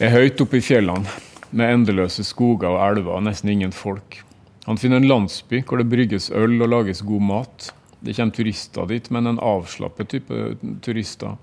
er 0.00 0.16
høyt 0.16 0.40
oppe 0.40 0.62
i 0.62 0.64
fjellene 0.64 1.04
med 1.52 1.68
endeløse 1.82 2.24
skoger 2.24 2.72
og 2.72 2.80
elver 2.80 3.18
og 3.18 3.26
nesten 3.28 3.52
ingen 3.52 3.76
folk. 3.76 4.22
Han 4.64 4.80
finner 4.80 5.04
en 5.04 5.10
landsby 5.10 5.60
hvor 5.68 5.84
det 5.84 5.90
brygges 5.92 6.32
øl 6.32 6.56
og 6.64 6.72
lages 6.78 7.04
god 7.04 7.28
mat. 7.28 7.68
Det 8.00 8.16
kommer 8.16 8.40
turister 8.40 8.88
dit, 8.88 9.12
men 9.12 9.28
en 9.28 9.44
avslappet 9.52 10.16
type 10.16 10.54
turister. 10.80 11.36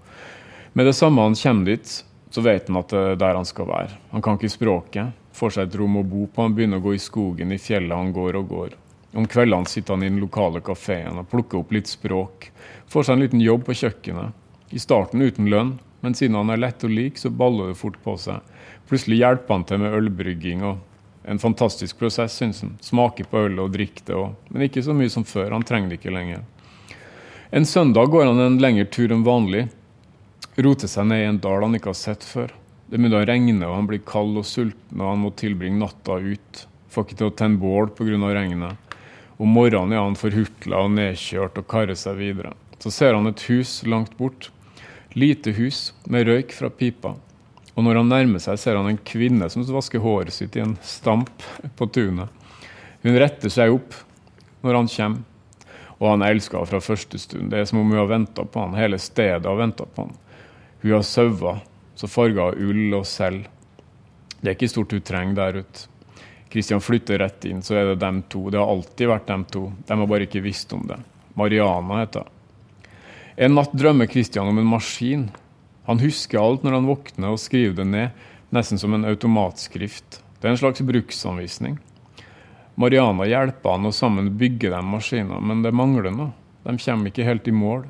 Med 0.73 0.86
det 0.86 0.93
samme 0.93 1.21
han 1.21 1.36
kommer 1.36 1.65
dit, 1.65 2.05
så 2.29 2.41
vet 2.41 2.67
han 2.67 2.79
at 2.79 2.93
det 2.93 2.99
er 3.13 3.17
der 3.19 3.36
han 3.36 3.47
skal 3.47 3.67
være. 3.67 3.97
Han 4.13 4.23
kan 4.23 4.38
ikke 4.38 4.53
språket, 4.53 5.17
får 5.36 5.55
seg 5.55 5.67
et 5.67 5.75
rom 5.81 5.97
å 5.99 6.03
bo 6.07 6.27
på, 6.31 6.45
han 6.45 6.55
begynner 6.55 6.79
å 6.79 6.86
gå 6.86 6.93
i 6.95 7.01
skogen, 7.01 7.51
i 7.51 7.60
fjellet 7.60 7.97
han 7.97 8.13
går 8.15 8.38
og 8.39 8.47
går. 8.47 8.77
Om 9.19 9.27
kveldene 9.27 9.67
sitter 9.67 9.97
han 9.97 10.05
i 10.05 10.10
den 10.10 10.21
lokale 10.23 10.62
kafeen 10.63 11.19
og 11.19 11.27
plukker 11.31 11.60
opp 11.60 11.73
litt 11.75 11.91
språk. 11.91 12.47
Får 12.88 13.03
seg 13.03 13.17
en 13.17 13.25
liten 13.25 13.43
jobb 13.43 13.65
på 13.67 13.75
kjøkkenet. 13.81 14.38
I 14.71 14.79
starten 14.79 15.19
uten 15.19 15.49
lønn, 15.51 15.73
men 15.99 16.15
siden 16.15 16.39
han 16.39 16.53
er 16.53 16.62
lett 16.63 16.86
og 16.88 16.95
lik, 16.95 17.19
så 17.19 17.34
baller 17.36 17.73
det 17.73 17.79
fort 17.81 17.99
på 18.05 18.15
seg. 18.23 18.39
Plutselig 18.88 19.19
hjelper 19.19 19.57
han 19.57 19.67
til 19.67 19.84
med 19.84 19.97
ølbrygging. 19.99 20.63
og 20.63 21.27
En 21.27 21.43
fantastisk 21.43 21.99
prosess, 21.99 22.39
syns 22.39 22.63
han. 22.63 22.77
Smaker 22.79 23.27
på 23.27 23.43
øl 23.49 23.60
og 23.60 23.75
drikker 23.75 24.07
det 24.07 24.15
òg, 24.15 24.39
men 24.49 24.69
ikke 24.69 24.88
så 24.88 24.95
mye 24.95 25.12
som 25.12 25.27
før. 25.27 25.51
Han 25.51 25.67
trenger 25.67 25.91
det 25.91 25.99
ikke 25.99 26.15
lenger. 26.15 26.47
En 27.51 27.67
søndag 27.67 28.07
går 28.07 28.29
han 28.29 28.39
en 28.39 28.60
lengre 28.63 28.88
tur 28.88 29.12
enn 29.12 29.27
vanlig. 29.27 29.67
Roter 30.59 30.89
seg 30.91 31.07
ned 31.07 31.21
i 31.23 31.29
en 31.29 31.39
dal 31.39 31.63
han 31.63 31.77
ikke 31.77 31.93
har 31.93 31.99
sett 31.99 32.25
før. 32.27 32.51
Det 32.91 32.99
begynner 32.99 33.21
å 33.21 33.27
regne, 33.27 33.67
og 33.69 33.77
han 33.77 33.85
blir 33.87 34.01
kald 34.03 34.35
og 34.41 34.43
sulten, 34.43 34.99
og 34.99 35.13
han 35.13 35.21
må 35.23 35.29
tilbringe 35.39 35.79
natta 35.79 36.17
ut. 36.19 36.65
Får 36.91 37.05
ikke 37.05 37.19
til 37.21 37.29
å 37.29 37.35
tenne 37.39 37.61
bål 37.61 37.93
pga. 37.95 38.17
regnet. 38.35 38.97
Om 39.39 39.47
morgenen 39.47 39.93
er 39.93 40.03
han 40.03 40.19
forhutla 40.19 40.83
og 40.83 40.91
nedkjørt 40.91 41.57
og 41.57 41.67
karer 41.67 41.95
seg 41.95 42.17
videre. 42.19 42.51
Så 42.83 42.91
ser 42.91 43.13
han 43.15 43.27
et 43.27 43.41
hus 43.47 43.83
langt 43.87 44.17
bort. 44.17 44.51
Lite 45.13 45.51
hus 45.55 45.93
med 46.05 46.27
røyk 46.27 46.51
fra 46.51 46.69
pipa. 46.69 47.15
Og 47.75 47.83
når 47.83 48.01
han 48.01 48.11
nærmer 48.11 48.43
seg, 48.43 48.59
ser 48.59 48.75
han 48.75 48.89
en 48.89 48.99
kvinne 48.99 49.47
som 49.49 49.63
vasker 49.63 50.03
håret 50.03 50.35
sitt 50.35 50.55
i 50.59 50.65
en 50.65 50.75
stamp 50.83 51.31
på 51.79 51.87
tunet. 51.87 52.27
Hun 53.01 53.15
retter 53.17 53.49
seg 53.49 53.71
opp 53.71 53.95
når 54.61 54.81
han 54.81 54.91
kommer, 54.91 55.23
og 56.01 56.09
han 56.09 56.25
elsker 56.27 56.59
henne 56.59 56.69
fra 56.73 56.83
første 56.83 57.17
stund. 57.21 57.49
Det 57.53 57.61
er 57.61 57.69
som 57.69 57.79
om 57.79 57.89
hun 57.89 58.01
har 58.01 58.11
venta 58.11 58.43
på 58.43 58.65
han. 58.65 58.75
Hele 58.77 58.99
stedet 58.99 59.47
har 59.47 59.57
venta 59.57 59.87
på 59.87 60.05
han. 60.05 60.19
Hun 60.81 60.91
har 60.95 61.05
sauer, 61.05 61.61
så 61.95 62.09
farger 62.09 62.41
av 62.47 62.61
ull 62.61 62.93
og 62.97 63.05
selv. 63.05 63.45
Det 64.41 64.49
er 64.49 64.55
ikke 64.55 64.71
stort 64.71 64.93
hun 64.95 65.03
trenger 65.05 65.37
der 65.37 65.61
ute. 65.61 65.87
Kristian 66.51 66.81
flytter 66.83 67.21
rett 67.21 67.45
inn, 67.47 67.61
så 67.63 67.77
er 67.77 67.91
det 67.91 68.01
dem 68.01 68.23
to. 68.27 68.49
Det 68.51 68.59
har 68.59 68.67
alltid 68.67 69.07
vært 69.07 69.29
dem 69.29 69.45
to. 69.47 69.67
De 69.87 69.97
har 69.97 70.09
bare 70.09 70.25
ikke 70.27 70.43
visst 70.43 70.73
om 70.75 70.83
det. 70.89 70.97
Mariana 71.39 72.01
heter 72.01 72.25
hun. 72.25 72.37
En 73.41 73.55
natt 73.55 73.71
drømmer 73.77 74.09
Kristian 74.11 74.49
om 74.51 74.57
en 74.59 74.67
maskin. 74.67 75.29
Han 75.87 76.01
husker 76.01 76.41
alt 76.41 76.65
når 76.65 76.75
han 76.75 76.89
våkner 76.89 77.31
og 77.31 77.39
skriver 77.39 77.77
det 77.79 77.87
ned, 77.87 78.25
nesten 78.51 78.81
som 78.81 78.93
en 78.93 79.07
automatskrift. 79.07 80.19
Det 80.41 80.49
er 80.49 80.51
en 80.51 80.59
slags 80.59 80.83
bruksanvisning. 80.83 81.77
Mariana 82.75 83.29
hjelper 83.29 83.77
han, 83.77 83.87
og 83.87 83.95
sammen 83.95 84.33
bygger 84.37 84.75
de 84.75 84.81
maskiner, 84.85 85.39
men 85.39 85.63
det 85.63 85.73
mangler 85.75 86.11
noe. 86.11 86.33
De 86.65 86.75
kommer 86.81 87.09
ikke 87.09 87.25
helt 87.25 87.47
i 87.47 87.55
mål. 87.55 87.85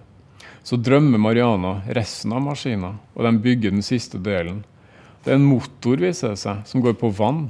Så 0.63 0.77
drømmer 0.77 1.21
Mariana 1.21 1.79
resten 1.97 2.33
av 2.35 2.43
maskinen, 2.45 2.99
og 3.15 3.25
de 3.25 3.31
bygger 3.41 3.73
den 3.73 3.85
siste 3.85 4.19
delen. 4.21 4.61
Det 5.23 5.33
er 5.33 5.39
en 5.39 5.47
motor, 5.49 5.97
viser 6.01 6.33
det 6.33 6.41
seg, 6.41 6.61
som 6.69 6.83
går 6.83 6.95
på 7.01 7.09
vann. 7.17 7.47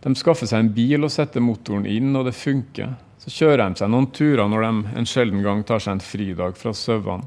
De 0.00 0.14
skaffer 0.16 0.48
seg 0.48 0.62
en 0.62 0.72
bil 0.74 1.04
og 1.04 1.12
setter 1.12 1.42
motoren 1.44 1.86
inn, 1.90 2.14
og 2.16 2.28
det 2.28 2.36
funker. 2.38 2.94
Så 3.20 3.32
kjører 3.34 3.66
de 3.66 3.82
seg 3.82 3.90
noen 3.92 4.08
turer 4.16 4.48
når 4.48 4.64
de 4.64 4.94
en 4.96 5.08
sjelden 5.08 5.42
gang 5.44 5.60
tar 5.66 5.82
seg 5.82 5.98
en 5.98 6.04
fridag 6.04 6.56
fra 6.58 6.72
sauene. 6.76 7.26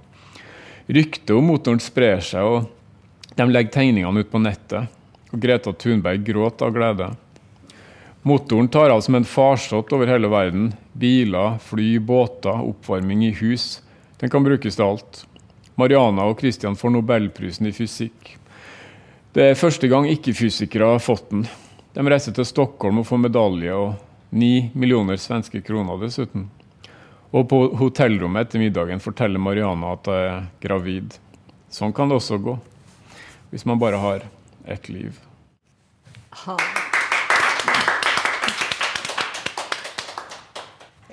Ryktet 0.87 1.31
om 1.35 1.45
motoren 1.47 1.79
sprer 1.79 2.23
seg, 2.23 2.43
og 2.43 3.35
de 3.37 3.45
legger 3.47 3.71
tegningene 3.75 4.23
ut 4.23 4.31
på 4.31 4.41
nettet. 4.41 4.89
Og 5.31 5.39
Greta 5.41 5.71
Thunberg 5.73 6.25
gråter 6.27 6.67
av 6.67 6.73
glede. 6.75 7.11
Motoren 8.23 8.67
tar 8.71 8.91
av 8.93 9.01
som 9.03 9.15
en 9.15 9.27
farsott 9.27 9.91
over 9.95 10.07
hele 10.07 10.29
verden. 10.31 10.71
Biler, 10.95 11.57
fly, 11.63 11.97
båter, 11.99 12.55
oppvarming 12.71 13.25
i 13.27 13.33
hus. 13.39 13.81
Den 14.23 14.29
kan 14.29 14.43
brukes 14.43 14.75
til 14.75 14.85
alt. 14.85 15.25
Mariana 15.75 16.23
og 16.31 16.37
Christian 16.39 16.77
får 16.79 16.93
nobelprisen 16.95 17.67
i 17.67 17.73
fysikk. 17.75 18.29
Det 19.35 19.49
er 19.49 19.57
første 19.59 19.89
gang 19.91 20.05
ikke-fysikere 20.07 20.93
har 20.93 21.01
fått 21.03 21.25
den. 21.33 21.41
De 21.91 22.05
reiser 22.07 22.31
til 22.31 22.47
Stockholm 22.47 23.01
og 23.01 23.07
får 23.09 23.19
medalje, 23.19 23.75
og 23.75 23.97
ni 24.31 24.69
millioner 24.79 25.19
svenske 25.19 25.59
kroner 25.67 25.99
dessuten. 25.99 26.45
Og 27.35 27.49
på 27.51 27.59
hotellrommet 27.81 28.47
etter 28.47 28.63
middagen 28.63 29.03
forteller 29.03 29.43
Mariana 29.43 29.91
at 29.97 30.07
hun 30.07 30.15
er 30.21 30.47
gravid. 30.63 31.19
Sånn 31.67 31.91
kan 31.91 32.07
det 32.07 32.21
også 32.21 32.39
gå. 32.47 32.55
Hvis 33.51 33.67
man 33.67 33.83
bare 33.83 33.99
har 33.99 34.23
ett 34.63 34.87
liv. 34.87 35.19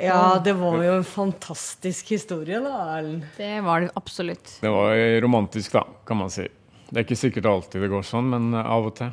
Ja, 0.01 0.41
det 0.45 0.55
var 0.57 0.81
jo 0.85 0.95
en 0.99 1.05
fantastisk 1.05 2.13
historie, 2.15 2.61
da, 2.65 2.77
Erlend. 2.97 3.27
Det 3.37 3.61
var 3.67 3.85
det 3.85 3.91
absolutt. 3.99 4.55
Det 4.63 4.73
var 4.73 4.97
romantisk, 5.21 5.73
da, 5.77 5.85
kan 6.09 6.23
man 6.23 6.33
si. 6.33 6.47
Det 6.91 6.99
er 6.99 7.05
ikke 7.07 7.19
sikkert 7.21 7.51
alltid 7.51 7.85
det 7.85 7.91
går 7.93 8.07
sånn, 8.07 8.31
men 8.33 8.55
av 8.61 8.89
og 8.89 8.95
til. 8.99 9.13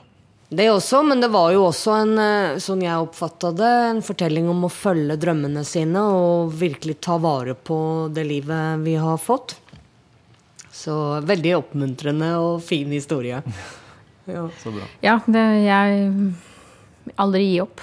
Det 0.50 0.70
også, 0.72 1.02
men 1.04 1.20
det 1.20 1.28
var 1.28 1.52
jo 1.52 1.66
også 1.68 1.94
en, 2.06 2.14
eh, 2.24 2.58
sånn 2.64 2.82
jeg 2.86 3.04
oppfatta 3.04 3.52
det, 3.52 3.72
en 3.90 4.02
fortelling 4.02 4.48
om 4.48 4.64
å 4.64 4.72
følge 4.72 5.18
drømmene 5.20 5.66
sine 5.68 6.00
og 6.00 6.54
virkelig 6.56 7.02
ta 7.04 7.18
vare 7.20 7.52
på 7.52 8.08
det 8.16 8.24
livet 8.24 8.80
vi 8.86 8.96
har 8.96 9.20
fått. 9.20 9.58
Så 10.72 11.20
veldig 11.28 11.52
oppmuntrende 11.58 12.32
og 12.40 12.64
fin 12.64 12.92
historie. 12.96 13.44
Ja. 14.28 14.42
Så 14.60 14.74
bra. 14.76 14.84
Ja, 15.00 15.14
det, 15.24 15.42
jeg 15.64 16.10
Aldri 17.16 17.46
gi 17.46 17.62
opp. 17.64 17.80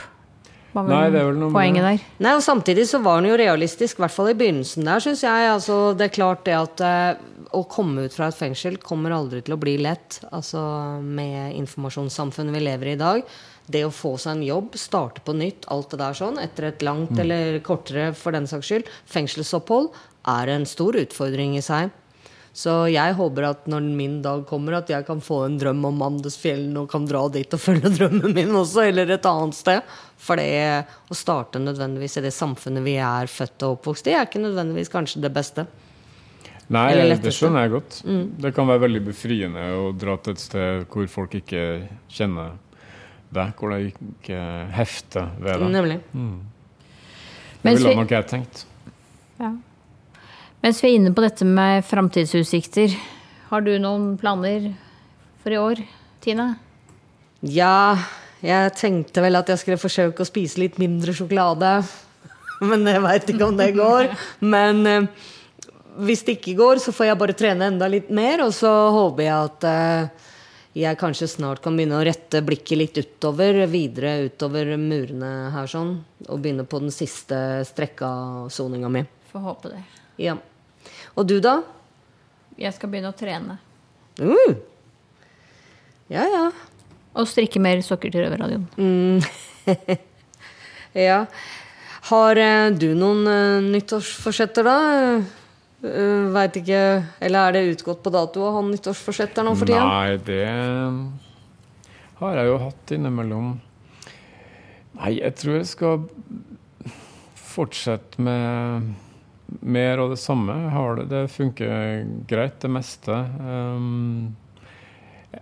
Var 0.74 0.86
vel 0.88 0.94
Nei, 0.96 1.04
det 1.14 1.20
er 1.20 1.28
vel 1.28 1.38
noe 1.38 1.54
poenget 1.54 1.86
der. 1.86 2.02
Nei, 2.24 2.32
og 2.34 2.42
Samtidig 2.42 2.88
så 2.90 2.98
var 3.04 3.20
den 3.20 3.30
jo 3.30 3.38
realistisk, 3.38 3.98
i 4.00 4.04
hvert 4.04 4.14
fall 4.14 4.32
i 4.32 4.36
begynnelsen 4.38 4.88
der, 4.88 5.02
syns 5.04 5.22
jeg. 5.22 5.48
Altså, 5.52 5.78
det 5.94 6.08
er 6.08 6.14
klart 6.16 6.44
det 6.48 6.56
at 6.58 6.82
eh, 6.82 7.22
å 7.54 7.62
komme 7.70 8.06
ut 8.08 8.14
fra 8.16 8.28
et 8.30 8.38
fengsel 8.38 8.80
kommer 8.82 9.14
aldri 9.14 9.44
til 9.46 9.54
å 9.54 9.60
bli 9.60 9.76
lett. 9.82 10.18
Altså 10.34 10.60
med 11.02 11.54
informasjonssamfunnet 11.60 12.56
vi 12.56 12.64
lever 12.66 12.90
i 12.90 12.94
i 12.94 13.00
dag. 13.00 13.22
Det 13.66 13.84
å 13.86 13.92
få 13.94 14.16
seg 14.20 14.36
en 14.36 14.46
jobb, 14.46 14.74
starte 14.76 15.22
på 15.24 15.34
nytt, 15.36 15.68
alt 15.72 15.94
det 15.94 16.00
der 16.02 16.16
sånn, 16.18 16.40
etter 16.42 16.68
et 16.68 16.82
langt 16.84 17.14
Mm. 17.14 17.20
eller 17.20 17.60
kortere 17.60 18.14
for 18.14 18.32
den 18.32 18.46
saks 18.46 18.66
skyld, 18.68 18.90
fengselsopphold, 19.06 19.92
er 20.26 20.48
en 20.48 20.66
stor 20.66 20.92
utfordring 20.92 21.56
i 21.56 21.62
seg. 21.62 21.90
Så 22.54 22.72
jeg 22.86 23.16
håper 23.18 23.48
at 23.48 23.64
når 23.66 23.86
min 23.98 24.20
dag 24.22 24.44
kommer, 24.46 24.76
at 24.78 24.90
jeg 24.92 25.02
kan 25.08 25.18
få 25.24 25.40
en 25.48 25.56
drøm 25.58 25.80
om 25.88 26.02
Andesfjellene 26.06 26.84
og 26.84 26.92
kan 26.92 27.06
dra 27.10 27.24
dit 27.34 27.50
og 27.50 27.58
følge 27.60 27.90
drømmen 27.96 28.30
min 28.36 28.54
også, 28.54 28.84
eller 28.92 29.10
et 29.10 29.26
annet 29.26 29.58
sted. 29.58 29.96
For 30.22 30.38
det 30.38 30.84
å 31.10 31.16
starte 31.18 31.58
nødvendigvis 31.58 32.20
i 32.20 32.24
det 32.28 32.30
samfunnet 32.36 32.86
vi 32.86 32.94
er 33.02 33.30
født 33.30 33.66
og 33.66 33.80
oppvokst 33.80 34.06
i, 34.06 34.14
er 34.14 34.28
ikke 34.28 34.44
nødvendigvis 34.44 34.92
kanskje 34.92 35.24
det 35.26 35.32
beste. 35.34 35.66
Nei, 36.72 36.86
det 37.20 37.34
skjønner 37.34 37.66
jeg 37.66 37.74
godt. 37.74 37.98
Mm. 38.06 38.24
Det 38.46 38.54
kan 38.56 38.70
være 38.70 38.86
veldig 38.86 39.02
befriende 39.10 39.66
å 39.74 39.90
dra 39.98 40.14
til 40.22 40.38
et 40.38 40.46
sted 40.46 40.86
hvor 40.94 41.10
folk 41.10 41.34
ikke 41.42 41.66
kjenner 42.06 42.54
deg, 43.34 43.50
hvor 43.58 43.74
de 43.74 43.90
ikke 43.90 44.40
hefter 44.78 45.34
ved 45.42 45.58
deg. 45.58 45.70
Nemlig. 45.74 46.00
Mm. 46.14 46.38
Det 47.64 47.78
ville 47.80 47.98
nok 47.98 48.14
jeg 48.14 48.30
tenkt. 48.30 48.66
Ja. 49.42 49.56
Mens 50.64 50.78
vi 50.80 50.94
er 50.94 50.94
inne 50.96 51.10
på 51.12 51.20
dette 51.20 51.44
med 51.44 51.84
framtidsutsikter, 51.84 52.94
har 53.50 53.64
du 53.66 53.74
noen 53.76 54.14
planer 54.16 54.70
for 55.42 55.52
i 55.52 55.58
år, 55.60 55.80
Tina? 56.24 56.54
Ja, 57.44 57.98
jeg 58.40 58.70
tenkte 58.78 59.20
vel 59.20 59.36
at 59.36 59.50
jeg 59.52 59.60
skulle 59.60 59.76
forsøke 59.82 60.24
å 60.24 60.28
spise 60.28 60.62
litt 60.62 60.78
mindre 60.80 61.12
sjokolade. 61.12 61.74
Men 62.70 62.88
jeg 62.88 63.02
veit 63.04 63.28
ikke 63.28 63.44
om 63.44 63.58
det 63.58 63.66
går. 63.76 64.08
Men 64.40 64.80
eh, 64.88 65.10
hvis 66.08 66.24
det 66.24 66.38
ikke 66.38 66.56
går, 66.62 66.80
så 66.80 66.94
får 66.96 67.10
jeg 67.10 67.20
bare 67.20 67.36
trene 67.36 67.68
enda 67.68 67.90
litt 67.92 68.08
mer. 68.08 68.46
Og 68.46 68.56
så 68.56 68.72
håper 68.96 69.26
jeg 69.26 69.34
at 69.50 69.68
eh, 69.68 70.32
jeg 70.80 71.00
kanskje 71.02 71.28
snart 71.34 71.60
kan 71.60 71.76
begynne 71.76 72.00
å 72.00 72.08
rette 72.08 72.40
blikket 72.40 72.80
litt 72.80 73.02
utover, 73.04 73.66
videre 73.68 74.16
utover 74.30 74.72
murene 74.80 75.34
her 75.58 75.68
sånn. 75.68 75.92
Og 76.30 76.40
begynne 76.40 76.64
på 76.64 76.80
den 76.86 76.96
siste 77.02 77.60
strekka-soninga 77.68 78.94
mi. 78.96 79.04
Får 79.28 79.48
håpe 79.50 79.76
det. 79.76 79.84
Ja. 80.24 80.38
Og 81.14 81.26
du, 81.30 81.38
da? 81.42 81.58
Jeg 82.58 82.74
skal 82.76 82.90
begynne 82.90 83.10
å 83.10 83.16
trene. 83.18 83.58
Mm. 84.18 84.56
Ja, 86.12 86.24
ja. 86.28 86.46
Og 87.14 87.28
strikke 87.30 87.62
mer 87.62 87.82
sokker 87.86 88.12
til 88.12 88.24
Røverradioen. 88.24 88.66
Mm. 88.78 89.98
ja. 91.08 91.24
Har 92.10 92.40
eh, 92.40 92.70
du 92.76 92.90
noen 92.98 93.22
uh, 93.26 93.64
nyttårsforsetter, 93.64 94.66
da? 94.66 94.78
Uh, 95.84 96.32
Veit 96.32 96.56
ikke 96.56 96.80
Eller 97.20 97.38
er 97.48 97.54
det 97.56 97.74
utgått 97.74 98.02
på 98.04 98.12
dato 98.12 98.42
å 98.44 98.54
ha 98.56 98.64
nyttårsforsetter 98.64 99.46
nå 99.46 99.54
for 99.56 99.68
tida? 99.68 99.84
Nei, 99.84 100.16
det 100.24 100.42
har 102.20 102.38
jeg 102.38 102.48
jo 102.48 102.58
hatt 102.62 102.92
innimellom. 102.94 103.48
Nei, 104.96 105.10
jeg 105.18 105.34
tror 105.40 105.58
jeg 105.58 105.68
skal 105.68 106.04
fortsette 107.54 108.22
med 108.22 108.94
mer 109.60 109.98
av 109.98 110.10
det 110.14 110.20
samme. 110.20 110.52
Har 110.72 110.96
det, 110.96 111.04
det 111.10 111.22
funker 111.32 112.04
greit, 112.30 112.56
det 112.62 112.70
meste. 112.72 113.18
Um, 113.40 114.34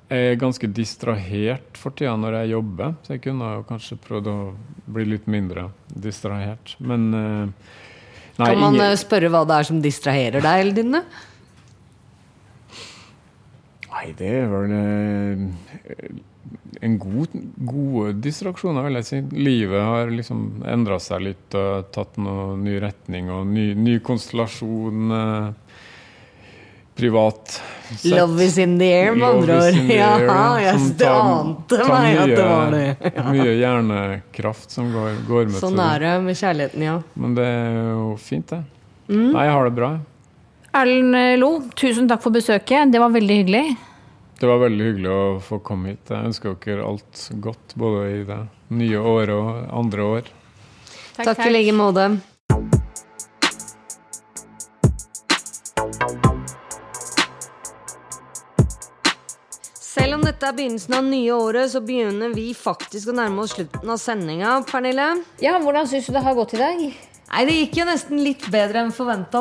jeg 0.09 0.33
er 0.33 0.41
ganske 0.41 0.69
distrahert 0.73 1.77
for 1.77 1.93
tida 1.97 2.15
når 2.17 2.39
jeg 2.41 2.53
jobber, 2.55 2.95
så 3.05 3.15
jeg 3.17 3.25
kunne 3.27 3.51
jo 3.59 3.65
kanskje 3.69 3.99
prøvd 4.07 4.31
å 4.33 4.37
bli 4.93 5.05
litt 5.11 5.27
mindre 5.31 5.69
distrahert. 5.93 6.77
Men 6.81 7.09
uh, 7.13 7.45
nei, 8.39 8.47
kan 8.47 8.61
man 8.61 8.75
ingen- 8.75 8.87
eh, 8.87 8.97
spørre 9.01 9.29
hva 9.33 9.45
det 9.49 9.59
er 9.59 9.69
som 9.69 9.83
distraherer 9.85 10.45
deg 10.45 10.65
Eldine? 10.67 11.03
Nei, 14.03 14.11
det 14.19 14.31
er 14.35 14.49
vel 14.51 14.73
eh, 14.75 15.43
en 16.83 16.95
god, 16.99 17.35
gode 17.63 18.17
distraksjoner, 18.19 18.83
vil 18.89 18.99
jeg 18.99 19.07
si. 19.07 19.21
Livet 19.39 19.79
har 19.87 20.11
liksom 20.11 20.65
endra 20.67 20.99
seg 20.99 21.23
litt 21.29 21.55
og 21.55 21.93
tatt 21.95 22.19
noen 22.19 22.65
ny 22.67 22.81
retning 22.83 23.31
og 23.31 23.47
ny, 23.47 23.69
ny 23.79 24.01
konstellasjon. 24.03 25.13
Eh, 25.19 25.77
privat 26.99 27.55
sett. 27.55 28.09
Love 28.11 28.43
is 28.43 28.59
in 28.59 28.75
the 28.81 28.91
air, 28.91 29.15
med 29.15 29.29
andre 29.29 29.61
ord. 29.69 29.79
Ja, 29.87 30.11
jeg 30.59 30.83
det 30.99 31.13
ante 31.13 31.79
meg 31.87 32.19
at 32.25 32.35
det 32.35 32.49
var 32.49 32.75
det. 32.75 32.83
Ja. 33.13 33.29
Mye 33.31 33.55
hjernekraft 33.55 34.75
som 34.75 34.91
går, 34.91 35.23
går 35.29 35.47
med 35.53 35.61
Sånn 35.63 35.79
er 35.79 36.03
det 36.03 36.17
med 36.27 36.43
kjærligheten, 36.43 36.85
ja. 36.91 36.99
Men 37.15 37.39
det 37.39 37.47
er 37.47 37.79
jo 37.93 38.11
fint, 38.19 38.51
det. 38.51 38.65
Mm. 39.07 39.31
Nei, 39.31 39.47
jeg 39.47 39.55
har 39.61 39.71
det 39.71 39.75
bra. 39.79 39.95
Erlend 40.83 41.17
eh, 41.23 41.39
Lo, 41.39 41.55
tusen 41.79 42.11
takk 42.11 42.27
for 42.27 42.35
besøket. 42.35 42.91
Det 42.91 42.99
var 42.99 43.15
veldig 43.15 43.41
hyggelig. 43.45 43.65
Det 44.43 44.49
var 44.51 44.59
veldig 44.59 44.87
hyggelig 44.89 45.11
å 45.15 45.27
få 45.39 45.61
komme 45.63 45.93
hit. 45.93 46.09
Jeg 46.11 46.27
ønsker 46.27 46.57
dere 46.65 46.83
alt 46.83 47.21
godt, 47.45 47.75
både 47.79 47.99
i 48.11 48.23
det 48.27 48.39
nye 48.75 48.99
året 48.99 49.31
og 49.37 49.51
andre 49.79 50.07
år. 50.17 50.31
Takk, 51.15 51.29
takk. 51.29 51.43
i 51.47 51.53
like 51.53 51.75
måte. 51.79 52.09
Selv 59.79 60.17
om 60.17 60.27
dette 60.27 60.43
er 60.51 60.57
begynnelsen 60.59 60.97
av 60.99 61.07
nye 61.07 61.37
året, 61.37 61.71
så 61.71 61.85
begynner 61.87 62.35
vi 62.35 62.49
faktisk 62.51 63.13
å 63.13 63.15
nærme 63.21 63.45
oss 63.45 63.55
slutten 63.55 63.95
av 63.95 64.01
sendinga. 64.03 64.57
Pernille? 64.67 65.07
Ja, 65.39 65.55
Hvordan 65.63 65.87
syns 65.87 66.11
du 66.11 66.17
det 66.17 66.25
har 66.27 66.35
gått 66.35 66.57
i 66.59 66.63
dag? 66.65 66.83
Nei, 67.31 67.45
Det 67.47 67.55
gikk 67.61 67.79
jo 67.79 67.87
nesten 67.93 68.19
litt 68.27 68.51
bedre 68.51 68.83
enn 68.83 68.91
forventa. 68.91 69.39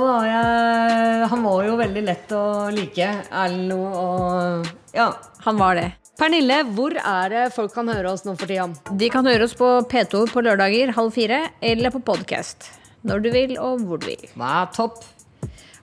Han 1.33 1.49
var 1.49 1.65
jo 1.71 1.73
veldig 1.81 2.05
lett 2.05 2.37
å 2.37 2.69
like. 2.69 3.09
Erlend 3.31 3.73
Lo 3.73 3.81
og 3.89 4.71
Ja. 4.93 5.13
Han 5.45 5.57
var 5.57 5.75
det. 5.75 5.91
Pernille, 6.19 6.59
hvor 6.75 6.93
er 6.93 7.31
det 7.31 7.45
folk 7.55 7.71
kan 7.73 7.87
høre 7.89 8.11
oss 8.11 8.25
nå 8.27 8.35
for 8.37 8.49
tida? 8.49 8.67
De 8.99 9.07
kan 9.09 9.25
høre 9.25 9.47
oss 9.47 9.55
på 9.57 9.69
P2 9.89 10.27
på 10.29 10.43
lørdager 10.45 10.91
halv 10.93 11.15
fire, 11.15 11.47
eller 11.63 11.93
på 11.93 12.03
podkast. 12.11 12.67
Når 13.07 13.23
du 13.23 13.29
vil, 13.33 13.55
og 13.57 13.81
hvor 13.87 14.01
du 14.01 14.11
vil. 14.11 14.27
Hva 14.37 14.51
er 14.61 14.73
topp? 14.75 14.99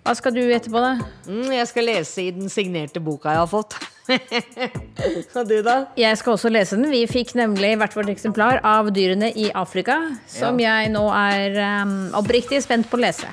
Hva 0.05 0.15
skal 0.17 0.37
du 0.37 0.45
etterpå, 0.45 0.81
da? 0.81 0.93
Mm, 1.27 1.49
jeg 1.57 1.71
skal 1.73 1.89
lese 1.89 2.23
i 2.23 2.29
den 2.37 2.53
signerte 2.53 3.03
boka 3.03 3.35
jeg 3.35 3.43
har 3.43 3.51
fått. 3.51 3.75
og 5.37 5.51
du, 5.51 5.59
da? 5.67 5.75
Jeg 5.99 6.21
skal 6.21 6.37
også 6.37 6.53
lese 6.53 6.79
den. 6.79 6.87
Vi 6.93 7.03
fikk 7.11 7.35
nemlig 7.37 7.75
hvert 7.81 7.97
vårt 7.99 8.13
eksemplar 8.15 8.63
av 8.65 8.93
Dyrene 8.95 9.33
i 9.35 9.51
Afrika, 9.51 9.99
som 10.31 10.61
jeg 10.63 10.95
nå 10.95 11.05
er 11.13 11.59
um, 11.83 11.99
oppriktig 12.17 12.63
spent 12.65 12.89
på 12.89 13.01
å 13.01 13.05
lese. 13.09 13.29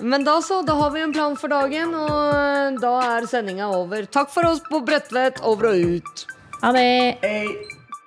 Men 0.00 0.24
da 0.26 0.40
så, 0.44 0.60
da 0.66 0.74
har 0.76 0.90
vi 0.92 1.00
en 1.00 1.12
plan 1.12 1.36
for 1.40 1.52
dagen, 1.52 1.94
og 1.96 2.80
da 2.82 2.92
er 3.16 3.28
sendinga 3.30 3.70
over. 3.72 4.04
Takk 4.12 4.32
for 4.34 4.48
oss 4.48 4.60
på 4.68 4.82
Bredtvet, 4.84 5.40
over 5.46 5.70
og 5.72 5.96
ut. 5.96 6.26
Ha 6.62 6.72
det. 6.76 6.86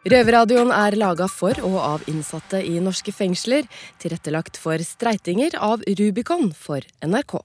Røverradioen 0.09 0.71
er 0.73 0.95
laga 0.97 1.27
for 1.27 1.57
og 1.65 1.77
av 1.81 2.05
innsatte 2.09 2.61
i 2.63 2.77
norske 2.83 3.11
fengsler. 3.13 3.67
Tilrettelagt 4.01 4.57
for 4.61 4.79
streitinger 4.85 5.57
av 5.59 5.83
Rubicon 5.99 6.53
for 6.55 6.85
NRK. 7.03 7.41